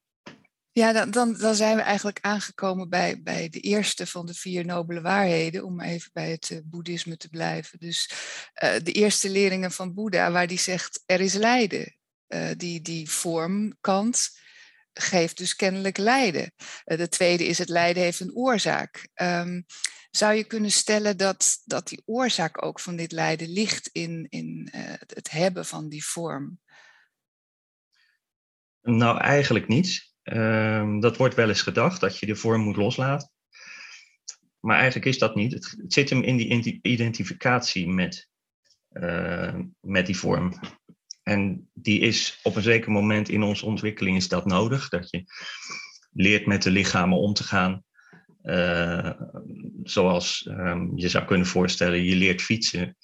Ja, 0.79 1.05
dan, 1.05 1.33
dan, 1.33 1.55
zijn 1.55 1.77
we 1.77 1.83
eigenlijk 1.83 2.19
aangekomen 2.21 2.89
bij, 2.89 3.23
bij 3.23 3.49
de 3.49 3.61
eerste 3.61 4.07
van 4.07 4.27
de 4.27 4.35
vier 4.35 4.65
nobele 4.65 5.01
waarheden, 5.01 5.65
om 5.65 5.81
even 5.81 6.11
bij 6.13 6.31
het 6.31 6.51
uh, 6.51 6.59
boeddhisme 6.65 7.17
te 7.17 7.29
blijven. 7.29 7.79
Dus 7.79 8.11
de 8.83 8.93
eerste 8.93 9.31
leringen 9.31 9.73
van 9.73 9.95
Boeddha, 9.95 10.31
waar 10.31 10.47
die 10.47 10.59
zegt, 10.59 11.03
er 11.07 11.21
is 11.21 11.35
lijden. 11.35 11.97
die, 12.57 12.81
die 12.81 13.11
vormkant 13.11 14.31
geeft 14.93 15.37
dus 15.37 15.57
kennelijk 15.57 15.97
lijden. 15.97 16.53
de 16.85 17.09
tweede 17.09 17.47
is, 17.47 17.59
het 17.59 17.69
lijden 17.69 18.03
heeft 18.03 18.21
een 18.21 18.35
oorzaak. 18.35 19.09
Um, 19.15 19.67
zou 20.11 20.35
je 20.35 20.45
kunnen 20.45 20.71
stellen 20.71 21.17
dat, 21.17 21.63
dat 21.65 21.89
die 21.89 22.03
oorzaak 22.05 22.65
ook 22.65 22.81
van 22.81 22.97
dit 22.97 23.13
lijden 23.13 23.49
ligt 23.49 23.89
in, 23.93 24.27
in 24.29 24.69
het 25.07 25.31
hebben 25.31 25.67
van 25.67 25.89
die 25.89 26.05
vorm? 26.05 26.61
Nou, 28.83 29.19
eigenlijk 29.19 29.69
niet. 29.69 30.08
Uh, 30.33 31.01
dat 31.01 31.17
wordt 31.17 31.35
wel 31.35 31.49
eens 31.49 31.63
gedacht, 31.63 32.01
dat 32.01 32.19
je 32.19 32.27
de 32.27 32.37
vorm 32.37 32.61
moet 32.61 32.77
loslaten. 32.77 33.31
Maar 34.61 34.77
eigenlijk 34.77 35.07
is 35.07 35.19
dat 35.19 35.35
niet. 35.35 35.53
Het, 35.53 35.77
zit 35.87 36.11
hem 36.11 36.23
in 36.23 36.37
die 36.61 36.79
identificatie 36.83 37.89
met, 37.89 38.29
uh, 38.93 39.55
met 39.81 40.07
die 40.07 40.17
vorm. 40.17 40.55
En 41.23 41.71
die 41.75 42.01
is 42.01 42.41
op 42.43 42.57
een 42.57 42.63
zeker 42.63 42.91
moment 42.91 43.29
in 43.29 43.43
onze 43.43 43.67
ontwikkeling 43.67 44.17
is 44.17 44.29
dat 44.29 44.47
nodig. 44.47 44.89
Dat 44.89 45.11
je 45.11 45.25
leert 46.13 46.47
met 46.47 46.63
de 46.63 46.71
lichamen 46.71 47.19
om 47.19 47.33
te 47.33 47.45
gaan. 47.45 47.85
Uh, 48.43 49.11
zoals 49.83 50.47
um, 50.51 50.93
je 50.97 51.09
zou 51.09 51.25
kunnen 51.25 51.47
voorstellen, 51.47 52.05
je 52.05 52.17
leert 52.17 52.43
fietsen. 52.43 52.97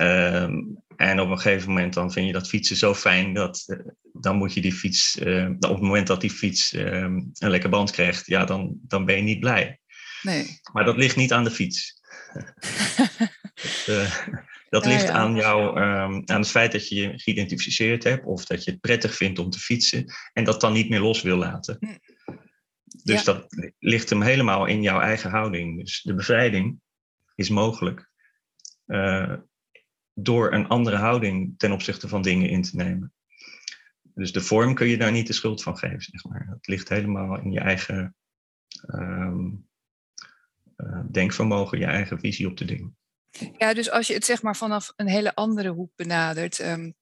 Um, 0.00 0.84
en 0.96 1.20
op 1.20 1.30
een 1.30 1.40
gegeven 1.40 1.68
moment 1.68 1.94
dan 1.94 2.12
vind 2.12 2.26
je 2.26 2.32
dat 2.32 2.48
fietsen 2.48 2.76
zo 2.76 2.94
fijn 2.94 3.34
dat 3.34 3.64
uh, 3.66 3.78
dan 4.12 4.36
moet 4.36 4.54
je 4.54 4.60
die 4.60 4.72
fiets, 4.72 5.18
uh, 5.20 5.50
op 5.50 5.60
het 5.60 5.80
moment 5.80 6.06
dat 6.06 6.20
die 6.20 6.30
fiets 6.30 6.72
um, 6.72 7.30
een 7.32 7.50
lekker 7.50 7.70
band 7.70 7.90
krijgt, 7.90 8.26
ja, 8.26 8.44
dan, 8.44 8.78
dan 8.82 9.04
ben 9.04 9.16
je 9.16 9.22
niet 9.22 9.40
blij. 9.40 9.80
Nee. 10.22 10.60
Maar 10.72 10.84
dat 10.84 10.96
ligt 10.96 11.16
niet 11.16 11.32
aan 11.32 11.44
de 11.44 11.50
fiets. 11.50 12.00
dat, 13.86 14.26
dat 14.68 14.84
ja, 14.84 14.90
ligt 14.90 15.06
ja. 15.06 15.12
aan 15.12 15.34
jou, 15.34 15.80
aan 15.80 16.40
het 16.40 16.48
feit 16.48 16.72
dat 16.72 16.88
je 16.88 16.94
je 16.94 17.12
geïdentificeerd 17.18 18.04
hebt 18.04 18.24
of 18.24 18.44
dat 18.44 18.64
je 18.64 18.70
het 18.70 18.80
prettig 18.80 19.14
vindt 19.14 19.38
om 19.38 19.50
te 19.50 19.58
fietsen 19.58 20.14
en 20.32 20.44
dat 20.44 20.60
dan 20.60 20.72
niet 20.72 20.88
meer 20.88 21.00
los 21.00 21.22
wil 21.22 21.36
laten. 21.36 21.76
Hm. 21.80 21.96
Dus 23.02 23.24
ja. 23.24 23.32
dat 23.32 23.46
ligt 23.78 24.10
hem 24.10 24.22
helemaal 24.22 24.66
in 24.66 24.82
jouw 24.82 25.00
eigen 25.00 25.30
houding. 25.30 25.78
Dus 25.78 26.02
de 26.02 26.14
bevrijding 26.14 26.80
is 27.34 27.48
mogelijk 27.48 28.10
uh, 28.86 29.34
door 30.18 30.52
een 30.52 30.68
andere 30.68 30.96
houding 30.96 31.54
ten 31.56 31.72
opzichte 31.72 32.08
van 32.08 32.22
dingen 32.22 32.48
in 32.48 32.62
te 32.62 32.76
nemen. 32.76 33.12
Dus 34.02 34.32
de 34.32 34.40
vorm 34.40 34.74
kun 34.74 34.86
je 34.86 34.96
daar 34.96 35.12
niet 35.12 35.26
de 35.26 35.32
schuld 35.32 35.62
van 35.62 35.78
geven, 35.78 36.02
zeg 36.02 36.24
maar. 36.24 36.46
Het 36.50 36.66
ligt 36.66 36.88
helemaal 36.88 37.40
in 37.40 37.52
je 37.52 37.60
eigen 37.60 38.16
um, 38.86 39.68
uh, 40.76 41.00
denkvermogen, 41.10 41.78
je 41.78 41.84
eigen 41.84 42.20
visie 42.20 42.46
op 42.46 42.56
de 42.56 42.64
dingen. 42.64 42.96
Ja, 43.58 43.74
dus 43.74 43.90
als 43.90 44.06
je 44.06 44.14
het 44.14 44.24
zeg 44.24 44.42
maar 44.42 44.56
vanaf 44.56 44.92
een 44.96 45.08
hele 45.08 45.34
andere 45.34 45.68
hoek 45.68 45.90
benadert. 45.96 46.58
Um, 46.58 46.94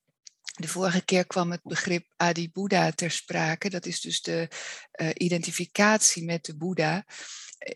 de 0.55 0.69
vorige 0.69 1.05
keer 1.05 1.27
kwam 1.27 1.51
het 1.51 1.63
begrip 1.63 2.13
Adi 2.17 2.51
Buddha 2.51 2.91
ter 2.91 3.11
sprake. 3.11 3.71
Dat 3.71 3.87
is 3.87 4.01
dus 4.01 4.23
de 4.23 4.49
uh, 5.01 5.09
identificatie 5.15 6.25
met 6.25 6.45
de 6.45 6.57
Boeddha. 6.57 7.05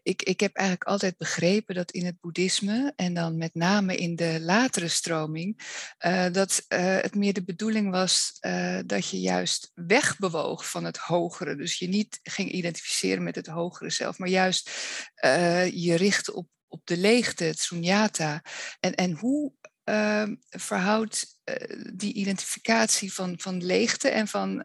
Ik, 0.03 0.23
ik 0.23 0.41
heb 0.41 0.55
eigenlijk 0.55 0.89
altijd 0.89 1.17
begrepen 1.17 1.75
dat 1.75 1.91
in 1.91 2.05
het 2.05 2.21
boeddhisme, 2.21 2.93
en 2.97 3.15
dan 3.15 3.37
met 3.37 3.55
name 3.55 3.97
in 3.97 4.17
de 4.17 4.39
latere 4.41 4.89
stroming, 4.89 5.61
uh, 6.07 6.27
dat 6.33 6.65
uh, 6.69 6.79
het 6.79 7.15
meer 7.15 7.33
de 7.33 7.45
bedoeling 7.45 7.91
was 7.91 8.39
dat 8.87 9.09
je 9.11 9.21
juist 9.21 9.71
wegbewoog 9.75 10.71
van 10.71 10.85
het 10.85 10.97
hogere. 10.97 11.57
Dus 11.57 11.79
je 11.79 11.89
niet 11.89 12.21
ging 12.23 12.51
identificeren 12.51 13.23
met 13.23 13.35
het 13.35 13.47
hogere 13.47 13.91
zelf, 13.91 14.19
maar 14.19 14.29
juist 14.29 14.71
je 15.73 15.95
richtte 15.97 16.35
op, 16.35 16.49
op 16.67 16.87
de 16.87 16.97
leegte, 16.97 17.45
het 17.45 17.59
sunyata. 17.59 18.43
En, 18.81 18.95
en 18.95 19.13
hoe 19.13 19.53
uh, 19.85 20.29
verhoudt 20.49 21.41
die 21.95 22.13
identificatie 22.13 23.13
van, 23.13 23.35
van 23.41 23.65
leegte 23.65 24.09
en 24.09 24.29
van 24.29 24.63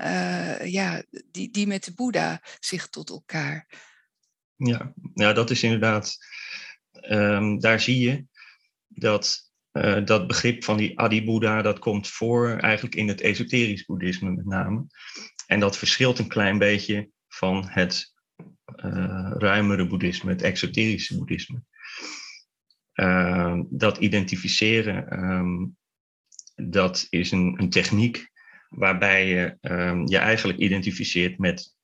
ja, 0.63 1.03
die, 1.31 1.51
die 1.51 1.67
met 1.67 1.83
de 1.83 1.93
Boeddha 1.93 2.41
zich 2.59 2.87
tot 2.87 3.09
elkaar? 3.09 3.91
Ja, 4.63 4.93
ja 5.13 5.33
dat 5.33 5.49
is 5.49 5.63
inderdaad, 5.63 6.17
um, 7.09 7.59
daar 7.59 7.79
zie 7.79 7.99
je 7.99 8.25
dat 8.87 9.51
uh, 9.71 10.05
dat 10.05 10.27
begrip 10.27 10.63
van 10.63 10.77
die 10.77 10.99
Adi-Boeddha, 10.99 11.61
dat 11.61 11.79
komt 11.79 12.07
voor 12.07 12.57
eigenlijk 12.57 12.95
in 12.95 13.07
het 13.07 13.21
esoterisch 13.21 13.85
boeddhisme 13.85 14.31
met 14.31 14.45
name. 14.45 14.85
En 15.47 15.59
dat 15.59 15.77
verschilt 15.77 16.19
een 16.19 16.27
klein 16.27 16.57
beetje 16.57 17.09
van 17.27 17.67
het 17.69 18.13
ruimere 19.37 19.87
boeddhisme, 19.87 20.31
het 20.31 20.41
exoterische 20.41 21.17
boeddhisme. 21.17 21.63
Uh, 22.93 23.59
dat 23.69 23.97
identificeren, 23.97 25.23
um, 25.23 25.77
dat 26.55 27.07
is 27.09 27.31
een, 27.31 27.55
een, 27.61 27.69
techniek 27.69 28.31
waarbij 28.69 29.27
je 29.27 29.57
je 30.05 30.17
eigenlijk 30.17 30.59
identificeert 30.59 31.37
met 31.37 31.75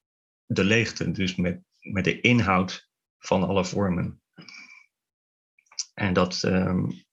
de 0.46 0.63
leegte, 0.63 1.12
dus 1.12 1.36
met, 1.36 1.62
met 1.80 2.04
de 2.04 2.22
inhoud 2.22 2.89
van 3.18 3.44
alle 3.44 3.65
vormen. 3.65 4.22
En 5.94 6.13
dat, 6.13 6.44
um, 6.44 7.04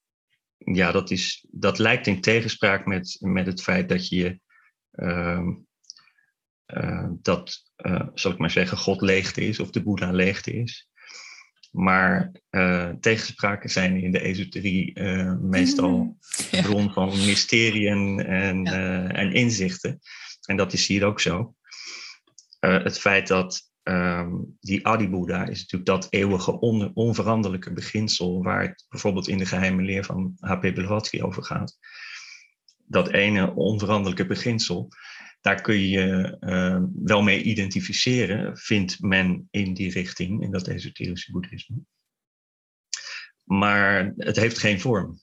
ja, 0.57 0.91
dat, 0.91 1.11
is, 1.11 1.45
dat 1.49 1.79
lijkt 1.79 2.07
in 2.07 2.21
tegenspraak 2.21 2.85
met, 2.85 3.17
met 3.19 3.45
het 3.45 3.61
feit 3.61 3.89
dat 3.89 4.07
je 4.07 4.39
ehm, 4.91 5.53
dat, 7.21 7.63
zal 8.13 8.31
ik 8.31 8.37
maar 8.37 8.51
zeggen, 8.51 8.77
God 8.77 9.01
leegte 9.01 9.41
is 9.41 9.59
of 9.59 9.69
de 9.69 9.83
Boeddha 9.83 10.11
leegte 10.11 10.53
is. 10.53 10.89
Maar 11.71 12.31
tegenspraken 12.99 13.69
zijn 13.69 14.03
in 14.03 14.11
de 14.11 14.19
esoterie 14.19 15.01
meestal 15.39 15.97
mm, 16.51 16.61
bron 16.61 16.93
van 16.93 17.09
mysterieën 17.09 18.19
en, 18.19 18.65
en 19.13 19.33
inzichten. 19.33 19.99
En 20.45 20.57
dat 20.57 20.73
is 20.73 20.87
hier 20.87 21.05
ook 21.05 21.19
zo. 21.19 21.55
het 22.59 22.99
feit 22.99 23.27
dat 23.27 23.67
um, 23.87 24.57
die 24.59 24.87
Adi-Buddha 24.87 25.47
is 25.47 25.59
natuurlijk 25.59 25.85
dat 25.85 26.07
eeuwige 26.09 26.59
onveranderlijke 26.93 27.73
beginsel 27.73 28.43
waar 28.43 28.61
het 28.61 28.85
bijvoorbeeld 28.89 29.27
in 29.27 29.37
de 29.37 29.45
geheime 29.45 29.81
leer 29.81 30.05
van 30.05 30.35
H.P. 30.39 30.73
Blavatsky 30.73 31.21
over 31.21 31.43
gaat. 31.43 31.77
Dat 32.85 33.11
ene 33.11 33.53
onveranderlijke 33.55 34.25
beginsel, 34.25 34.87
daar 35.41 35.61
kun 35.61 35.79
je 35.79 36.37
uh, 36.39 36.83
wel 37.03 37.21
mee 37.21 37.41
identificeren, 37.41 38.57
vindt 38.57 39.01
men 39.01 39.47
in 39.51 39.73
die 39.73 39.91
richting, 39.91 40.41
in 40.43 40.51
dat 40.51 40.67
esoterische 40.67 41.31
boeddhisme. 41.31 41.77
Maar 43.43 44.13
het 44.17 44.35
heeft 44.35 44.57
geen 44.57 44.79
vorm. 44.79 45.19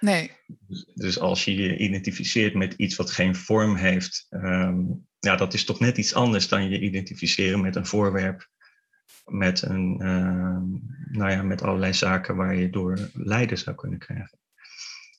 Nee. 0.00 0.30
Dus, 0.46 0.90
dus 0.94 1.18
als 1.18 1.44
je 1.44 1.54
je 1.54 1.76
identificeert 1.76 2.54
met 2.54 2.74
iets 2.76 2.96
wat 2.96 3.10
geen 3.10 3.36
vorm 3.36 3.76
heeft, 3.76 4.26
um, 4.30 5.06
ja, 5.18 5.36
dat 5.36 5.54
is 5.54 5.64
toch 5.64 5.80
net 5.80 5.98
iets 5.98 6.14
anders 6.14 6.48
dan 6.48 6.68
je 6.68 6.80
identificeren 6.80 7.60
met 7.60 7.76
een 7.76 7.86
voorwerp, 7.86 8.48
met, 9.24 9.62
een, 9.62 9.94
uh, 10.02 11.18
nou 11.18 11.30
ja, 11.30 11.42
met 11.42 11.62
allerlei 11.62 11.94
zaken 11.94 12.36
waar 12.36 12.54
je 12.54 12.70
door 12.70 13.10
lijden 13.12 13.58
zou 13.58 13.76
kunnen 13.76 13.98
krijgen. 13.98 14.38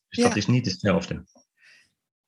Dus 0.10 0.24
dat 0.24 0.36
is 0.36 0.46
niet 0.46 0.66
hetzelfde. 0.66 1.26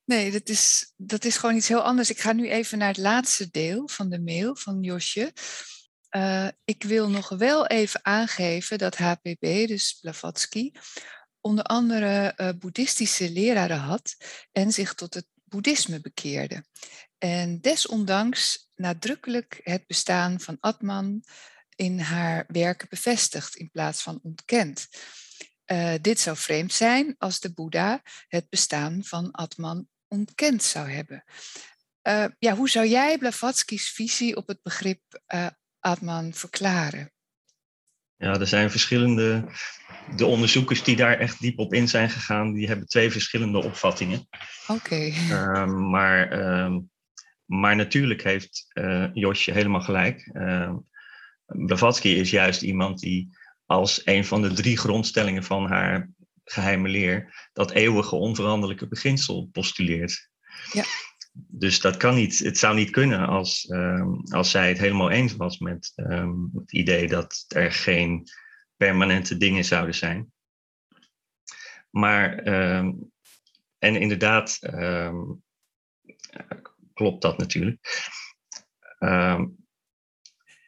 Nee, 0.05 0.31
dat 0.31 0.49
is, 0.49 0.93
dat 0.95 1.25
is 1.25 1.37
gewoon 1.37 1.55
iets 1.55 1.67
heel 1.67 1.81
anders. 1.81 2.09
Ik 2.09 2.19
ga 2.19 2.33
nu 2.33 2.49
even 2.49 2.77
naar 2.77 2.87
het 2.87 2.97
laatste 2.97 3.49
deel 3.51 3.87
van 3.87 4.09
de 4.09 4.21
mail 4.21 4.55
van 4.55 4.81
Josje. 4.81 5.33
Uh, 6.11 6.47
ik 6.63 6.83
wil 6.83 7.09
nog 7.09 7.29
wel 7.29 7.67
even 7.67 7.99
aangeven 8.03 8.77
dat 8.77 8.97
HPB, 8.97 9.67
dus 9.67 9.97
Blavatsky, 10.01 10.71
onder 11.41 11.63
andere 11.63 12.33
uh, 12.37 12.49
boeddhistische 12.59 13.31
leraren 13.31 13.79
had 13.79 14.17
en 14.51 14.71
zich 14.71 14.93
tot 14.93 15.13
het 15.13 15.27
boeddhisme 15.43 16.01
bekeerde. 16.01 16.63
En 17.17 17.61
desondanks 17.61 18.69
nadrukkelijk 18.75 19.59
het 19.63 19.87
bestaan 19.87 20.39
van 20.39 20.57
Atman 20.59 21.23
in 21.75 21.99
haar 21.99 22.45
werken 22.47 22.89
bevestigt 22.89 23.55
in 23.55 23.71
plaats 23.71 24.01
van 24.01 24.19
ontkent. 24.23 24.87
Uh, 25.65 25.93
dit 26.01 26.19
zou 26.19 26.37
vreemd 26.37 26.73
zijn 26.73 27.15
als 27.17 27.39
de 27.39 27.53
Boeddha 27.53 28.01
het 28.27 28.49
bestaan 28.49 29.03
van 29.03 29.31
Atman 29.31 29.87
ontkend 30.07 30.63
zou 30.63 30.89
hebben. 30.89 31.23
Uh, 32.03 32.25
ja, 32.39 32.55
hoe 32.55 32.69
zou 32.69 32.87
jij 32.87 33.17
Blavatsky's 33.17 33.89
visie 33.89 34.35
op 34.35 34.47
het 34.47 34.61
begrip 34.61 35.01
uh, 35.33 35.47
Atman 35.79 36.33
verklaren? 36.33 37.11
Ja, 38.17 38.39
er 38.39 38.47
zijn 38.47 38.71
verschillende. 38.71 39.45
De 40.15 40.25
onderzoekers 40.25 40.83
die 40.83 40.95
daar 40.95 41.17
echt 41.17 41.39
diep 41.39 41.59
op 41.59 41.73
in 41.73 41.87
zijn 41.87 42.09
gegaan, 42.09 42.53
die 42.53 42.67
hebben 42.67 42.87
twee 42.87 43.11
verschillende 43.11 43.63
opvattingen. 43.63 44.27
Oké. 44.67 45.11
Ehm, 45.29 45.89
maar 45.89 46.31
ehm, 46.31 46.79
maar 47.47 47.75
natuurlijk 47.75 48.23
heeft 48.23 48.65
uh, 48.73 49.07
Josje 49.13 49.51
helemaal 49.51 49.81
gelijk. 49.81 50.29
Uh, 50.33 50.75
Blavatsky 51.45 52.07
is 52.07 52.29
juist 52.29 52.61
iemand 52.61 52.99
die 52.99 53.29
als 53.65 54.01
een 54.05 54.25
van 54.25 54.41
de 54.41 54.53
drie 54.53 54.77
grondstellingen 54.77 55.43
van 55.43 55.67
haar 55.67 56.09
geheime 56.43 56.89
leer 56.89 57.49
dat 57.53 57.71
eeuwige 57.71 58.15
onveranderlijke 58.15 58.87
beginsel 58.87 59.49
postuleert. 59.51 60.29
Ja. 60.71 60.83
Dus 61.47 61.79
dat 61.81 61.97
kan 61.97 62.15
niet, 62.15 62.39
het 62.39 62.57
zou 62.57 62.75
niet 62.75 62.89
kunnen 62.89 63.27
als, 63.27 63.65
uh, 63.65 64.07
als 64.29 64.51
zij 64.51 64.67
het 64.67 64.77
helemaal 64.77 65.09
eens 65.09 65.35
was 65.35 65.57
met 65.57 65.93
um, 65.95 66.49
het 66.53 66.73
idee 66.73 67.07
dat 67.07 67.45
er 67.47 67.71
geen 67.71 68.27
permanente 68.75 69.37
dingen 69.37 69.65
zouden 69.65 69.95
zijn. 69.95 70.31
Maar, 71.89 72.37
en 73.77 73.95
inderdaad, 73.95 74.59
klopt 76.93 77.21
dat 77.21 77.37
natuurlijk. 77.37 77.79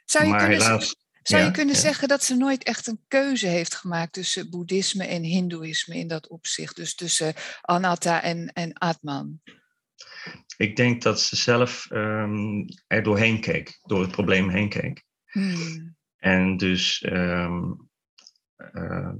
Zou 0.06 0.28
je 0.28 0.36
kunnen, 0.36 0.50
helaas, 0.50 0.96
zou 1.24 1.44
je 1.44 1.52
kunnen 1.52 1.76
zeggen 1.76 2.08
dat 2.08 2.24
ze 2.24 2.36
nooit 2.36 2.64
echt 2.64 2.88
een 2.88 3.04
keuze 3.08 3.48
heeft 3.48 3.76
gemaakt 3.76 4.14
tussen 4.14 4.50
boeddhisme 4.50 5.06
en 5.06 5.24
hindoeïsme 5.24 5.96
in 5.96 6.08
dat 6.08 6.28
opzicht? 6.28 6.76
Dus 6.76 6.96
tussen 6.96 7.34
anatta 7.62 8.22
en, 8.22 8.54
en 8.54 8.74
atman? 8.74 9.42
Ik 10.58 10.76
denk 10.76 11.02
dat 11.02 11.22
ze 11.22 11.36
zelf 11.36 11.88
um, 11.92 12.66
er 12.88 13.04
doorheen 13.04 13.42
keek, 13.42 13.80
door 13.82 14.02
het 14.02 14.12
probleem 14.12 14.50
heen 14.50 14.70
keek. 14.70 15.04
Hmm. 15.26 15.96
En 16.18 16.58
dus 16.58 17.06
um, 17.10 17.90
uh, 18.58 19.12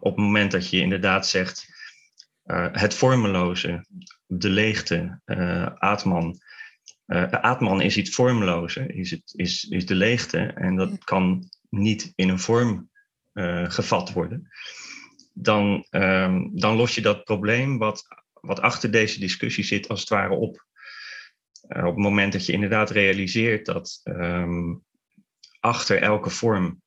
op 0.00 0.16
het 0.16 0.24
moment 0.24 0.50
dat 0.50 0.70
je 0.70 0.80
inderdaad 0.80 1.26
zegt, 1.26 1.66
uh, 2.44 2.68
het 2.72 2.94
vormeloze, 2.94 3.86
de 4.26 4.48
leegte, 4.48 5.20
uh, 5.24 5.66
Atman. 5.74 6.40
Uh, 7.06 7.30
Atman 7.30 7.80
is 7.80 7.96
iets 7.96 8.14
vormloze, 8.14 8.86
is, 8.86 9.10
het, 9.10 9.32
is, 9.34 9.64
is 9.64 9.86
de 9.86 9.94
leegte. 9.94 10.38
En 10.38 10.76
dat 10.76 11.04
kan 11.04 11.50
niet 11.68 12.12
in 12.14 12.28
een 12.28 12.38
vorm 12.38 12.90
gevat 13.64 14.12
worden. 14.12 14.48
Dan, 15.32 15.86
um, 15.90 16.50
dan 16.58 16.76
los 16.76 16.94
je 16.94 17.00
dat 17.00 17.24
probleem 17.24 17.78
wat, 17.78 18.06
wat 18.42 18.60
achter 18.60 18.90
deze 18.90 19.20
discussie 19.20 19.64
zit, 19.64 19.88
als 19.88 20.00
het 20.00 20.08
ware 20.08 20.34
op. 20.34 20.66
op 21.62 21.84
het 21.84 21.96
moment 21.96 22.32
dat 22.32 22.46
je 22.46 22.52
inderdaad 22.52 22.90
realiseert 22.90 23.66
dat 23.66 24.00
um, 24.04 24.84
achter 25.60 26.02
elke 26.02 26.30
vorm 26.30 26.82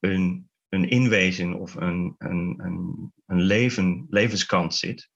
een 0.00 0.50
een 0.72 0.88
inwezen 0.88 1.54
of 1.54 1.74
een, 1.74 2.14
een, 2.18 2.54
een, 2.56 3.12
een 3.26 3.42
leven, 3.42 4.06
levenskant 4.10 4.74
zit, 4.74 5.10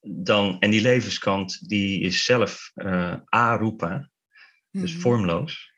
dan, 0.00 0.60
en 0.60 0.70
die 0.70 0.80
levenskant 0.80 1.68
die 1.68 2.00
is 2.00 2.24
zelf 2.24 2.70
uh, 2.74 3.16
arupa, 3.24 4.10
dus 4.70 4.92
mhm. 4.92 5.00
vormloos, 5.00 5.72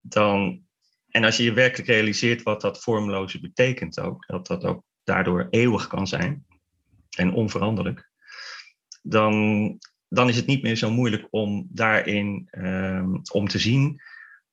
dan, 0.00 0.66
en 1.08 1.24
als 1.24 1.36
je 1.36 1.42
je 1.42 1.52
werkelijk 1.52 1.88
realiseert 1.88 2.42
wat 2.42 2.60
dat 2.60 2.82
vormloze 2.82 3.40
betekent 3.40 4.00
ook, 4.00 4.26
dat 4.26 4.46
dat 4.46 4.64
ook 4.64 4.84
daardoor 5.02 5.46
eeuwig 5.50 5.86
kan 5.86 6.06
zijn 6.06 6.46
en 7.16 7.32
onveranderlijk, 7.32 8.10
dan, 9.02 9.78
dan 10.08 10.28
is 10.28 10.36
het 10.36 10.46
niet 10.46 10.62
meer 10.62 10.76
zo 10.76 10.90
moeilijk 10.90 11.26
om 11.30 11.68
daarin 11.70 12.48
um, 12.50 13.20
om 13.32 13.48
te 13.48 13.58
zien 13.58 14.00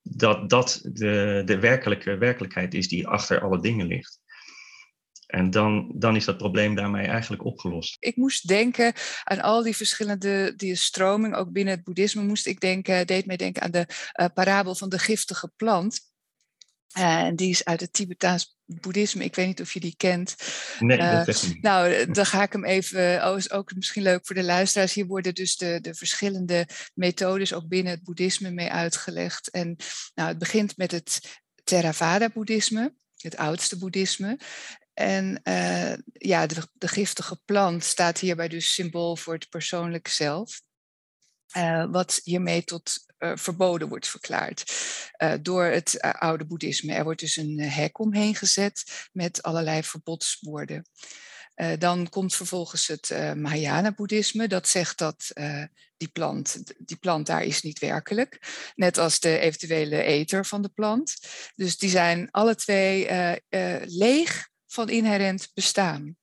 dat 0.01 0.49
dat 0.49 0.79
de, 0.83 1.41
de 1.45 1.59
werkelijke 1.59 2.17
werkelijkheid 2.17 2.73
is 2.73 2.87
die 2.87 3.07
achter 3.07 3.41
alle 3.41 3.61
dingen 3.61 3.87
ligt. 3.87 4.19
En 5.27 5.49
dan, 5.49 5.91
dan 5.95 6.15
is 6.15 6.25
dat 6.25 6.37
probleem 6.37 6.75
daarmee 6.75 7.07
eigenlijk 7.07 7.45
opgelost. 7.45 7.97
Ik 7.99 8.15
moest 8.15 8.47
denken 8.47 8.93
aan 9.23 9.41
al 9.41 9.63
die 9.63 9.75
verschillende 9.75 10.53
die 10.55 10.75
stroming, 10.75 11.35
ook 11.35 11.51
binnen 11.51 11.73
het 11.73 11.83
boeddhisme 11.83 12.23
moest 12.23 12.45
ik 12.45 12.59
denken, 12.59 13.07
deed 13.07 13.25
mij 13.25 13.35
denken 13.35 13.61
aan 13.61 13.71
de 13.71 13.85
uh, 13.87 14.25
parabel 14.33 14.75
van 14.75 14.89
de 14.89 14.99
giftige 14.99 15.51
plant. 15.55 16.10
Eh, 16.91 17.21
en 17.21 17.35
die 17.35 17.49
is 17.49 17.65
uit 17.65 17.79
het 17.79 17.93
Tibetaans 17.93 18.57
boeddhisme. 18.65 19.23
Ik 19.23 19.35
weet 19.35 19.47
niet 19.47 19.61
of 19.61 19.73
je 19.73 19.79
die 19.79 19.95
kent. 19.97 20.35
Nee, 20.79 20.97
dat 20.97 21.27
uh, 21.27 21.43
niet. 21.43 21.61
Nou, 21.61 22.05
dan 22.13 22.25
ga 22.25 22.43
ik 22.43 22.51
hem 22.51 22.65
even. 22.65 23.27
Oh, 23.27 23.37
is 23.37 23.51
ook 23.51 23.75
misschien 23.75 24.03
leuk 24.03 24.25
voor 24.25 24.35
de 24.35 24.43
luisteraars. 24.43 24.93
Hier 24.93 25.05
worden 25.05 25.35
dus 25.35 25.57
de, 25.57 25.79
de 25.81 25.93
verschillende 25.93 26.67
methodes 26.93 27.53
ook 27.53 27.67
binnen 27.67 27.93
het 27.93 28.03
boeddhisme 28.03 28.51
mee 28.51 28.71
uitgelegd. 28.71 29.49
En 29.49 29.75
nou, 30.13 30.29
het 30.29 30.37
begint 30.37 30.77
met 30.77 30.91
het 30.91 31.39
Theravada-boeddhisme, 31.63 32.93
het 33.17 33.37
oudste 33.37 33.77
boeddhisme. 33.77 34.39
En 34.93 35.41
uh, 35.43 35.93
ja, 36.13 36.45
de, 36.45 36.67
de, 36.73 36.87
giftige 36.87 37.41
plant 37.45 37.83
staat 37.83 38.19
hierbij 38.19 38.47
dus 38.47 38.73
symbool 38.73 39.15
voor 39.15 39.33
het 39.33 39.49
persoonlijke 39.49 40.09
zelf. 40.09 40.61
Uh, 41.57 41.85
wat 41.91 42.19
hiermee 42.23 42.63
tot 42.63 43.10
uh, 43.23 43.31
verboden 43.35 43.87
wordt 43.87 44.07
verklaard 44.07 44.73
uh, 45.17 45.33
door 45.41 45.63
het 45.63 46.01
oude 46.01 46.45
boeddhisme. 46.45 46.93
Er 46.93 47.03
wordt 47.03 47.19
dus 47.19 47.35
een 47.35 47.59
hek 47.59 47.99
omheen 47.99 48.35
gezet 48.35 49.09
met 49.11 49.43
allerlei 49.43 49.83
verbodswoorden. 49.83 50.85
dan 51.77 52.09
komt 52.09 52.35
vervolgens 52.35 52.87
het 52.87 53.09
Mahayana-boeddhisme. 53.35 54.47
Dat 54.47 54.67
zegt 54.67 54.97
dat 54.97 55.31
die, 55.97 56.07
plant, 56.07 56.63
die 56.77 56.97
plant 56.97 57.25
daar 57.25 57.43
is 57.43 57.61
niet 57.61 57.79
werkelijk. 57.79 58.39
Net 58.75 58.97
als 58.97 59.19
de 59.19 59.39
eventuele 59.39 60.03
eter 60.03 60.45
van 60.45 60.61
de 60.61 60.69
plant. 60.69 61.17
Dus 61.55 61.77
die 61.77 61.89
zijn 61.89 62.31
alle 62.31 62.55
twee 62.55 63.07
leeg 63.85 64.49
van 64.67 64.89
inherent 64.89 65.51
bestaan. 65.53 66.17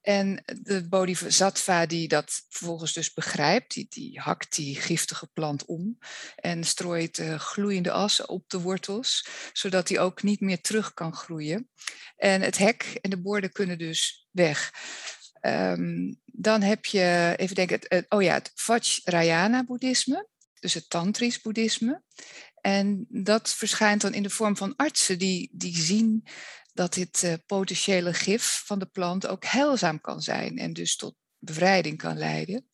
En 0.00 0.42
de 0.62 0.88
bodhisattva 0.88 1.86
die 1.86 2.08
dat 2.08 2.44
vervolgens 2.48 2.92
dus 2.92 3.12
begrijpt, 3.12 3.74
die, 3.74 3.86
die 3.88 4.20
hakt 4.20 4.54
die 4.56 4.76
giftige 4.76 5.26
plant 5.26 5.64
om 5.64 5.98
en 6.36 6.64
strooit 6.64 7.18
uh, 7.18 7.38
gloeiende 7.38 7.90
as 7.90 8.26
op 8.26 8.50
de 8.50 8.60
wortels, 8.60 9.28
zodat 9.52 9.86
die 9.86 10.00
ook 10.00 10.22
niet 10.22 10.40
meer 10.40 10.60
terug 10.60 10.94
kan 10.94 11.14
groeien. 11.14 11.70
En 12.16 12.40
het 12.40 12.58
hek 12.58 12.98
en 13.00 13.10
de 13.10 13.20
borden 13.20 13.52
kunnen 13.52 13.78
dus 13.78 14.28
weg. 14.30 14.72
Ehm, 15.40 16.14
dan 16.24 16.62
heb 16.62 16.84
je, 16.84 17.34
even 17.36 17.54
denken, 17.54 17.80
het, 17.88 18.06
oh 18.08 18.22
ja, 18.22 18.34
het 18.34 18.52
Vajrayana-boeddhisme, 18.54 20.28
dus 20.60 20.74
het 20.74 20.90
tantrisch 20.90 21.40
boeddhisme. 21.40 22.02
En 22.60 23.06
dat 23.08 23.50
verschijnt 23.50 24.00
dan 24.00 24.14
in 24.14 24.22
de 24.22 24.30
vorm 24.30 24.56
van 24.56 24.76
artsen 24.76 25.18
die, 25.18 25.50
die 25.52 25.76
zien 25.76 26.26
dat 26.78 26.94
dit 26.94 27.22
uh, 27.22 27.32
potentiële 27.46 28.14
gif 28.14 28.62
van 28.64 28.78
de 28.78 28.86
plant 28.86 29.26
ook 29.26 29.44
heilzaam 29.44 30.00
kan 30.00 30.22
zijn 30.22 30.58
en 30.58 30.72
dus 30.72 30.96
tot 30.96 31.14
bevrijding 31.38 31.98
kan 31.98 32.18
leiden. 32.18 32.68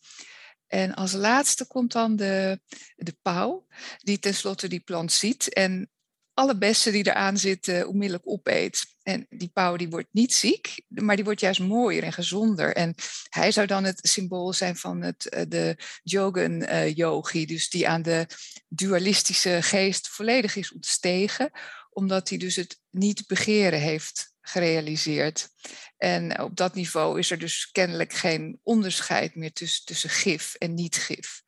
En 0.66 0.94
als 0.94 1.12
laatste 1.12 1.66
komt 1.66 1.92
dan 1.92 2.16
de, 2.16 2.60
de 2.96 3.16
pauw, 3.22 3.66
die 3.98 4.18
tenslotte 4.18 4.68
die 4.68 4.80
plant 4.80 5.12
ziet 5.12 5.52
en 5.52 5.90
alle 6.34 6.58
bessen 6.58 6.92
die 6.92 7.06
eraan 7.06 7.38
zitten 7.38 7.88
onmiddellijk 7.88 8.28
opeet. 8.28 8.84
En 9.02 9.26
die 9.28 9.50
pauw 9.52 9.76
die 9.76 9.88
wordt 9.88 10.08
niet 10.12 10.34
ziek, 10.34 10.82
maar 10.88 11.16
die 11.16 11.24
wordt 11.24 11.40
juist 11.40 11.60
mooier 11.60 12.02
en 12.02 12.12
gezonder. 12.12 12.74
En 12.74 12.94
hij 13.28 13.52
zou 13.52 13.66
dan 13.66 13.84
het 13.84 13.98
symbool 14.02 14.52
zijn 14.52 14.76
van 14.76 15.02
het, 15.02 15.28
eh, 15.28 15.42
de 15.48 15.76
Jogan-yogi, 16.02 17.42
eh, 17.42 17.48
dus 17.48 17.70
die 17.70 17.88
aan 17.88 18.02
de 18.02 18.26
dualistische 18.68 19.62
geest 19.62 20.08
volledig 20.08 20.56
is 20.56 20.72
ontstegen, 20.72 21.50
omdat 21.94 22.28
hij 22.28 22.38
dus 22.38 22.56
het 22.56 22.80
niet 22.90 23.26
begeren 23.26 23.80
heeft 23.80 24.34
gerealiseerd. 24.40 25.48
En 25.96 26.40
op 26.40 26.56
dat 26.56 26.74
niveau 26.74 27.18
is 27.18 27.30
er 27.30 27.38
dus 27.38 27.70
kennelijk 27.70 28.12
geen 28.12 28.60
onderscheid 28.62 29.34
meer 29.34 29.52
tussen, 29.52 30.10
gif 30.10 30.54
en 30.54 30.74
niet-gif. 30.74 31.42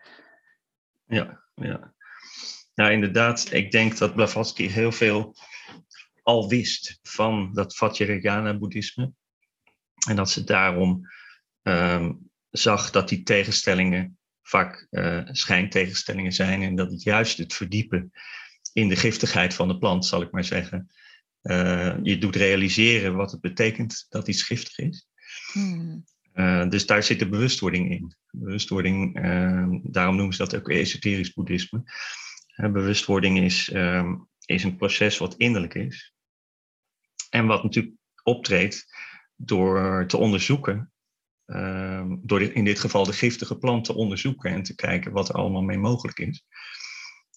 Ja, 1.07 1.45
ja. 1.55 1.95
Nou, 2.75 2.93
inderdaad, 2.93 3.53
ik 3.53 3.71
denk 3.71 3.99
dat 3.99 4.15
Blavatsky 4.15 4.69
heel 4.69 4.93
veel 4.93 5.37
al 6.23 6.49
wist 6.49 6.99
van 7.03 7.51
dat 7.53 7.77
Vajrayana-boeddhisme. 7.77 9.13
En 10.09 10.17
dat 10.17 10.31
ze 10.31 10.45
daarom 10.45 11.01
ehm, 11.63 12.13
zag 12.51 12.91
dat 12.91 13.09
die 13.09 13.23
tegenstellingen 13.23 14.19
vaak 14.43 14.87
uh, 14.91 15.21
schijntegenstellingen 15.25 16.33
zijn. 16.33 16.63
En 16.63 16.77
dat 16.77 16.91
het 16.91 17.03
juist 17.03 17.39
het 17.39 17.55
verdiepen 17.55 18.13
in 18.77 18.89
de 18.89 18.97
giftigheid 18.97 19.55
van 19.55 19.69
de 19.69 19.79
plant, 19.79 20.07
zal 20.07 20.23
ik 20.23 20.31
maar 20.31 20.45
zeggen, 20.45 20.91
uh, 21.43 21.97
je 22.03 22.19
doet 22.19 22.37
realiseren 22.37 23.15
wat 23.15 23.31
het 23.31 23.41
betekent 23.41 24.07
dat 24.09 24.29
iets 24.29 24.43
giftig 24.43 24.79
is. 24.79 25.09
Hmm. 25.53 26.05
Uh, 26.35 26.69
dus 26.69 26.87
daar 26.87 27.03
zit 27.03 27.19
de 27.19 27.29
bewustwording 27.29 27.91
in. 27.91 28.17
Bewustwording, 28.31 29.25
uh, 29.25 29.67
daarom 29.83 30.17
noemen 30.17 30.35
ze 30.35 30.43
dat 30.43 30.57
ook 30.57 30.69
esoterisch 30.69 31.33
boeddhisme. 31.33 31.83
bewustwording 32.57 33.39
is, 33.39 33.71
ehm, 33.71 34.15
is 34.45 34.65
een 34.65 34.77
proces 34.77 35.19
wat 35.19 35.35
innerlijk 35.37 35.75
is. 35.75 36.15
En 37.31 37.47
wat 37.47 37.63
natuurlijk 37.63 37.95
optreedt 38.23 38.87
door 39.37 40.07
te 40.07 40.17
onderzoeken, 40.17 40.93
ehm, 41.47 42.17
door 42.21 42.43
in 42.43 42.65
dit 42.65 42.81
geval 42.81 43.05
de 43.05 43.13
giftige 43.13 43.59
plant 43.59 43.85
te 43.85 43.95
onderzoeken 43.95 44.51
en 44.51 44.63
te 44.63 44.75
kijken 44.75 45.13
wat 45.13 45.29
er 45.29 45.35
allemaal 45.35 45.63
mee 45.63 45.79
mogelijk 45.79 46.19
is. 46.19 46.45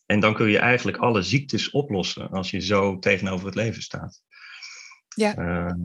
En 0.10 0.20
dan 0.20 0.34
kun 0.34 0.50
je 0.50 0.60
eigenlijk 0.60 0.98
alle 0.98 1.22
ziektes 1.22 1.70
oplossen 1.70 2.30
als 2.30 2.52
je 2.52 2.60
zo 2.60 3.00
tegenover 3.00 3.46
het 3.46 3.56
leven 3.56 3.82
staat. 3.82 4.22
Ja. 5.16 5.36
Ehm, 5.36 5.80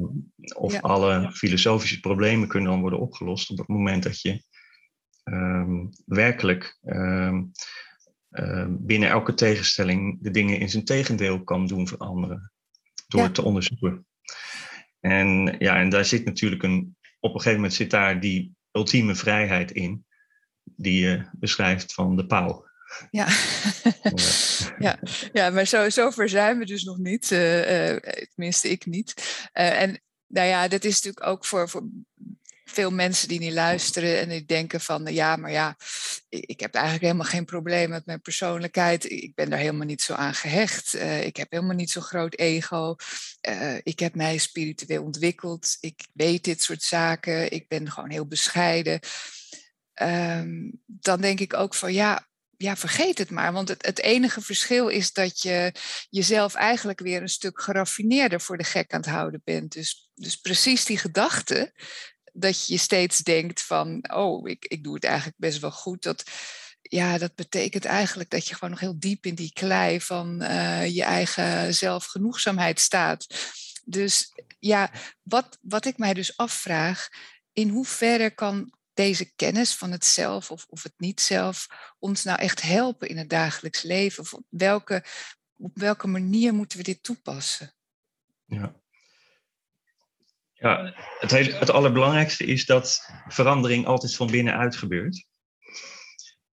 of 0.54 0.80
alle 0.80 1.32
filosofische 1.32 2.00
problemen 2.00 2.48
kunnen 2.48 2.70
dan 2.70 2.80
worden 2.80 2.98
opgelost 2.98 3.50
op 3.50 3.58
het 3.58 3.68
moment 3.68 4.02
dat 4.02 4.20
je 4.20 4.42
ehm, 5.24 5.86
werkelijk 6.04 6.78
ehm, 6.82 7.42
binnen 8.68 9.08
elke 9.08 9.34
tegenstelling 9.34 10.22
de 10.22 10.30
dingen 10.30 10.58
in 10.58 10.70
zijn 10.70 10.84
tegendeel 10.84 11.44
kan 11.44 11.66
doen 11.66 11.88
veranderen. 11.88 12.52
Door 13.06 13.20
ja. 13.20 13.30
te 13.30 13.42
onderzoeken. 13.42 14.06
En 15.00 15.56
ja, 15.58 15.76
en 15.76 15.88
daar 15.88 16.04
zit 16.04 16.24
natuurlijk 16.24 16.62
een, 16.62 16.96
op 17.20 17.34
een 17.34 17.40
gegeven 17.40 17.56
moment 17.56 17.74
zit 17.74 17.90
daar 17.90 18.20
die 18.20 18.54
ultieme 18.72 19.14
vrijheid 19.14 19.70
in, 19.70 20.04
die 20.62 21.00
je 21.00 21.28
beschrijft 21.32 21.94
van 21.94 22.16
de 22.16 22.26
pauw. 22.26 22.72
Ja. 23.10 23.28
ja. 24.86 24.98
ja, 25.32 25.50
maar 25.50 25.66
zo, 25.66 25.90
zover 25.90 26.28
zijn 26.28 26.58
we 26.58 26.64
dus 26.64 26.84
nog 26.84 26.98
niet. 26.98 27.30
Uh, 27.30 27.90
uh, 27.92 27.98
tenminste, 28.34 28.68
ik 28.68 28.86
niet. 28.86 29.14
Uh, 29.54 29.80
en 29.80 30.00
nou 30.26 30.48
ja, 30.48 30.68
dat 30.68 30.84
is 30.84 30.94
natuurlijk 30.94 31.26
ook 31.26 31.44
voor, 31.44 31.68
voor 31.68 31.88
veel 32.64 32.90
mensen 32.90 33.28
die 33.28 33.38
niet 33.38 33.52
luisteren 33.52 34.20
en 34.20 34.28
die 34.28 34.44
denken 34.44 34.80
van 34.80 35.06
ja, 35.06 35.36
maar 35.36 35.50
ja, 35.50 35.76
ik 36.28 36.60
heb 36.60 36.74
eigenlijk 36.74 37.04
helemaal 37.04 37.26
geen 37.26 37.44
probleem 37.44 37.88
met 37.90 38.06
mijn 38.06 38.20
persoonlijkheid. 38.20 39.10
Ik 39.10 39.34
ben 39.34 39.50
daar 39.50 39.58
helemaal 39.58 39.86
niet 39.86 40.02
zo 40.02 40.12
aan 40.12 40.34
gehecht. 40.34 40.94
ik 41.00 41.36
heb 41.36 41.50
helemaal 41.50 41.76
niet 41.76 41.90
zo'n 41.90 42.02
groot 42.02 42.38
ego. 42.38 42.96
ik 43.82 43.98
heb 43.98 44.14
mij 44.14 44.38
spiritueel 44.38 45.02
ontwikkeld. 45.02 45.76
Ik 45.80 46.06
weet 46.12 46.44
dit 46.44 46.62
soort 46.62 46.82
zaken. 46.82 47.52
Ik 47.52 47.68
ben 47.68 47.90
gewoon 47.90 48.10
heel 48.10 48.26
bescheiden. 48.26 49.00
Um, 50.02 50.82
dan 50.86 51.20
denk 51.20 51.40
ik 51.40 51.54
ook 51.54 51.74
van 51.74 51.92
ja, 51.92 52.26
ja, 52.64 52.76
vergeet 52.76 53.18
het 53.18 53.30
maar. 53.30 53.52
Want 53.52 53.68
het, 53.68 53.86
het 53.86 54.00
enige 54.00 54.40
verschil 54.40 54.88
is 54.88 55.12
dat 55.12 55.42
je 55.42 55.74
jezelf 56.10 56.54
eigenlijk 56.54 57.00
weer 57.00 57.22
een 57.22 57.28
stuk 57.28 57.62
geraffineerder 57.62 58.40
voor 58.40 58.56
de 58.56 58.64
gek 58.64 58.92
aan 58.92 59.00
het 59.00 59.08
houden 59.08 59.40
bent. 59.44 59.72
Dus, 59.72 60.10
dus 60.14 60.36
precies 60.36 60.84
die 60.84 60.98
gedachte 60.98 61.72
dat 62.32 62.66
je 62.66 62.78
steeds 62.78 63.18
denkt 63.18 63.62
van, 63.62 64.04
oh, 64.14 64.48
ik, 64.48 64.64
ik 64.64 64.84
doe 64.84 64.94
het 64.94 65.04
eigenlijk 65.04 65.38
best 65.38 65.58
wel 65.60 65.70
goed. 65.70 66.02
Dat, 66.02 66.24
ja, 66.80 67.18
dat 67.18 67.34
betekent 67.34 67.84
eigenlijk 67.84 68.30
dat 68.30 68.48
je 68.48 68.54
gewoon 68.54 68.70
nog 68.70 68.80
heel 68.80 68.98
diep 68.98 69.26
in 69.26 69.34
die 69.34 69.52
klei 69.52 70.00
van 70.00 70.42
uh, 70.42 70.86
je 70.86 71.02
eigen 71.02 71.74
zelfgenoegzaamheid 71.74 72.80
staat. 72.80 73.26
Dus 73.84 74.32
ja, 74.58 74.90
wat, 75.22 75.58
wat 75.60 75.84
ik 75.84 75.98
mij 75.98 76.14
dus 76.14 76.36
afvraag, 76.36 77.08
in 77.52 77.68
hoeverre 77.68 78.30
kan 78.30 78.72
deze 78.94 79.34
kennis 79.36 79.74
van 79.74 79.90
het 79.90 80.04
zelf 80.04 80.50
of, 80.50 80.66
of 80.68 80.82
het 80.82 80.94
niet-zelf 80.96 81.66
ons 81.98 82.24
nou 82.24 82.38
echt 82.38 82.62
helpen 82.62 83.08
in 83.08 83.18
het 83.18 83.30
dagelijks 83.30 83.82
leven? 83.82 84.22
Of 84.22 84.34
op 84.34 84.44
welke, 84.48 85.04
op 85.56 85.78
welke 85.78 86.06
manier 86.06 86.54
moeten 86.54 86.78
we 86.78 86.84
dit 86.84 87.02
toepassen? 87.02 87.74
Ja, 88.46 88.74
ja 90.52 90.94
het, 91.18 91.30
het 91.30 91.70
allerbelangrijkste 91.70 92.44
is 92.44 92.66
dat 92.66 93.10
verandering 93.28 93.86
altijd 93.86 94.16
van 94.16 94.30
binnenuit 94.30 94.76
gebeurt. 94.76 95.26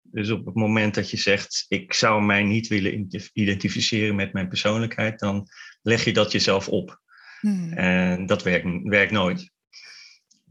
Dus 0.02 0.30
op 0.30 0.46
het 0.46 0.54
moment 0.54 0.94
dat 0.94 1.10
je 1.10 1.16
zegt, 1.16 1.64
ik 1.68 1.92
zou 1.92 2.22
mij 2.22 2.42
niet 2.42 2.68
willen 2.68 3.08
identificeren 3.32 4.14
met 4.14 4.32
mijn 4.32 4.48
persoonlijkheid, 4.48 5.18
dan 5.18 5.48
leg 5.82 6.04
je 6.04 6.12
dat 6.12 6.32
jezelf 6.32 6.68
op. 6.68 7.00
Hmm. 7.40 7.72
En 7.72 8.26
dat 8.26 8.42
werkt, 8.42 8.66
werkt 8.82 9.12
nooit. 9.12 9.50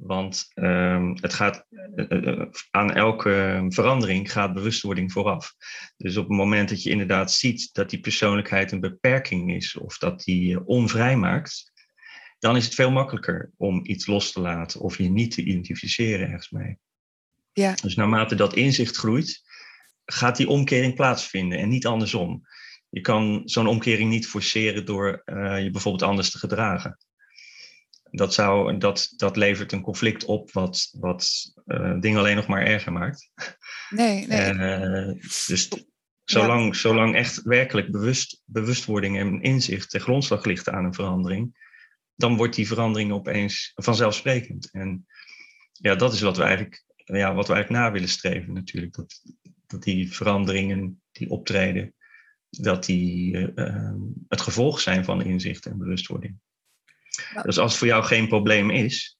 Want 0.03 0.51
um, 0.55 1.17
het 1.19 1.33
gaat, 1.33 1.65
uh, 1.95 2.45
aan 2.71 2.91
elke 2.91 3.65
verandering 3.69 4.31
gaat 4.31 4.53
bewustwording 4.53 5.11
vooraf. 5.11 5.53
Dus 5.97 6.17
op 6.17 6.27
het 6.27 6.37
moment 6.37 6.69
dat 6.69 6.83
je 6.83 6.89
inderdaad 6.89 7.31
ziet 7.31 7.73
dat 7.73 7.89
die 7.89 7.99
persoonlijkheid 7.99 8.71
een 8.71 8.79
beperking 8.79 9.53
is 9.53 9.77
of 9.77 9.97
dat 9.97 10.23
die 10.23 10.65
onvrij 10.65 11.17
maakt, 11.17 11.71
dan 12.39 12.55
is 12.55 12.65
het 12.65 12.75
veel 12.75 12.91
makkelijker 12.91 13.51
om 13.57 13.79
iets 13.83 14.05
los 14.05 14.31
te 14.31 14.41
laten 14.41 14.79
of 14.79 14.97
je 14.97 15.09
niet 15.09 15.31
te 15.31 15.43
identificeren 15.43 16.27
ergens 16.27 16.49
mee. 16.49 16.77
Ja. 17.53 17.73
Dus 17.81 17.95
naarmate 17.95 18.35
dat 18.35 18.55
inzicht 18.55 18.97
groeit, 18.97 19.41
gaat 20.05 20.37
die 20.37 20.47
omkering 20.47 20.95
plaatsvinden 20.95 21.59
en 21.59 21.69
niet 21.69 21.85
andersom. 21.85 22.41
Je 22.89 23.01
kan 23.01 23.41
zo'n 23.45 23.67
omkering 23.67 24.09
niet 24.09 24.27
forceren 24.27 24.85
door 24.85 25.21
uh, 25.25 25.63
je 25.63 25.71
bijvoorbeeld 25.71 26.09
anders 26.09 26.31
te 26.31 26.37
gedragen 26.37 26.97
dat, 28.11 28.33
zou, 28.33 28.77
dat, 28.77 29.13
dat 29.15 29.35
levert 29.35 29.71
een 29.71 29.81
conflict 29.81 30.25
op 30.25 30.51
wat, 30.51 30.89
wat 30.99 31.53
uh, 31.65 31.99
dingen 31.99 32.19
alleen 32.19 32.35
nog 32.35 32.47
maar 32.47 32.65
erger 32.65 32.91
maakt. 32.91 33.31
Nee, 33.89 34.27
nee. 34.27 34.53
Uh, 34.53 35.21
dus 35.47 35.69
zolang, 36.23 36.65
ja. 36.65 36.73
zolang 36.73 37.15
echt 37.15 37.41
werkelijk 37.41 37.91
bewust, 37.91 38.41
bewustwording 38.45 39.17
en 39.17 39.41
inzicht 39.41 39.89
ten 39.89 40.01
grondslag 40.01 40.45
ligt 40.45 40.69
aan 40.69 40.85
een 40.85 40.93
verandering, 40.93 41.69
dan 42.15 42.37
wordt 42.37 42.55
die 42.55 42.67
verandering 42.67 43.11
opeens 43.11 43.71
vanzelfsprekend. 43.75 44.71
En 44.71 45.05
ja, 45.71 45.95
dat 45.95 46.13
is 46.13 46.21
wat 46.21 46.37
we 46.37 46.43
eigenlijk, 46.43 46.83
ja, 46.95 47.33
wat 47.33 47.47
we 47.47 47.53
eigenlijk 47.53 47.83
na 47.83 47.91
willen 47.91 48.09
streven 48.09 48.53
natuurlijk. 48.53 48.95
Dat, 48.95 49.21
dat 49.67 49.83
die 49.83 50.13
veranderingen 50.13 51.01
die 51.11 51.29
optreden, 51.29 51.93
dat 52.49 52.85
die 52.85 53.35
uh, 53.55 53.93
het 54.27 54.41
gevolg 54.41 54.79
zijn 54.79 55.05
van 55.05 55.23
inzicht 55.23 55.65
en 55.65 55.77
bewustwording. 55.77 56.39
Dus 57.43 57.57
als 57.57 57.69
het 57.71 57.79
voor 57.79 57.87
jou 57.87 58.03
geen 58.03 58.27
probleem 58.27 58.69
is, 58.69 59.17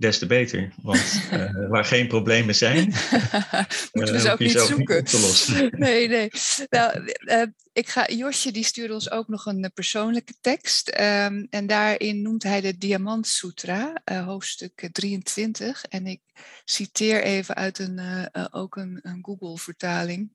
des 0.00 0.18
te 0.18 0.26
beter. 0.26 0.72
Want 0.82 1.20
uh, 1.32 1.68
waar 1.72 1.84
geen 1.84 2.06
problemen 2.06 2.54
zijn, 2.54 2.84
moeten 3.92 4.14
we 4.14 4.20
ze 4.20 4.32
ook 4.32 4.38
niet 4.38 4.50
zoeken. 4.50 5.04
Niet 5.04 5.78
nee, 5.78 6.08
nee. 6.08 6.30
Nou, 6.68 7.12
uh, 7.20 7.42
ik 7.72 7.88
ga, 7.88 8.08
Josje 8.08 8.50
die 8.50 8.64
stuurde 8.64 8.94
ons 8.94 9.10
ook 9.10 9.28
nog 9.28 9.46
een 9.46 9.70
persoonlijke 9.74 10.34
tekst. 10.40 10.88
Um, 10.88 11.46
en 11.50 11.66
daarin 11.66 12.22
noemt 12.22 12.42
hij 12.42 12.60
de 12.60 12.78
Diamant 12.78 13.26
Sutra, 13.26 14.02
uh, 14.04 14.26
hoofdstuk 14.26 14.88
23. 14.92 15.84
En 15.84 16.06
ik 16.06 16.20
citeer 16.64 17.22
even 17.22 17.54
uit 17.54 17.78
een, 17.78 18.28
ook 18.50 18.76
een, 18.76 18.98
een 19.02 19.18
Google-vertaling. 19.22 20.32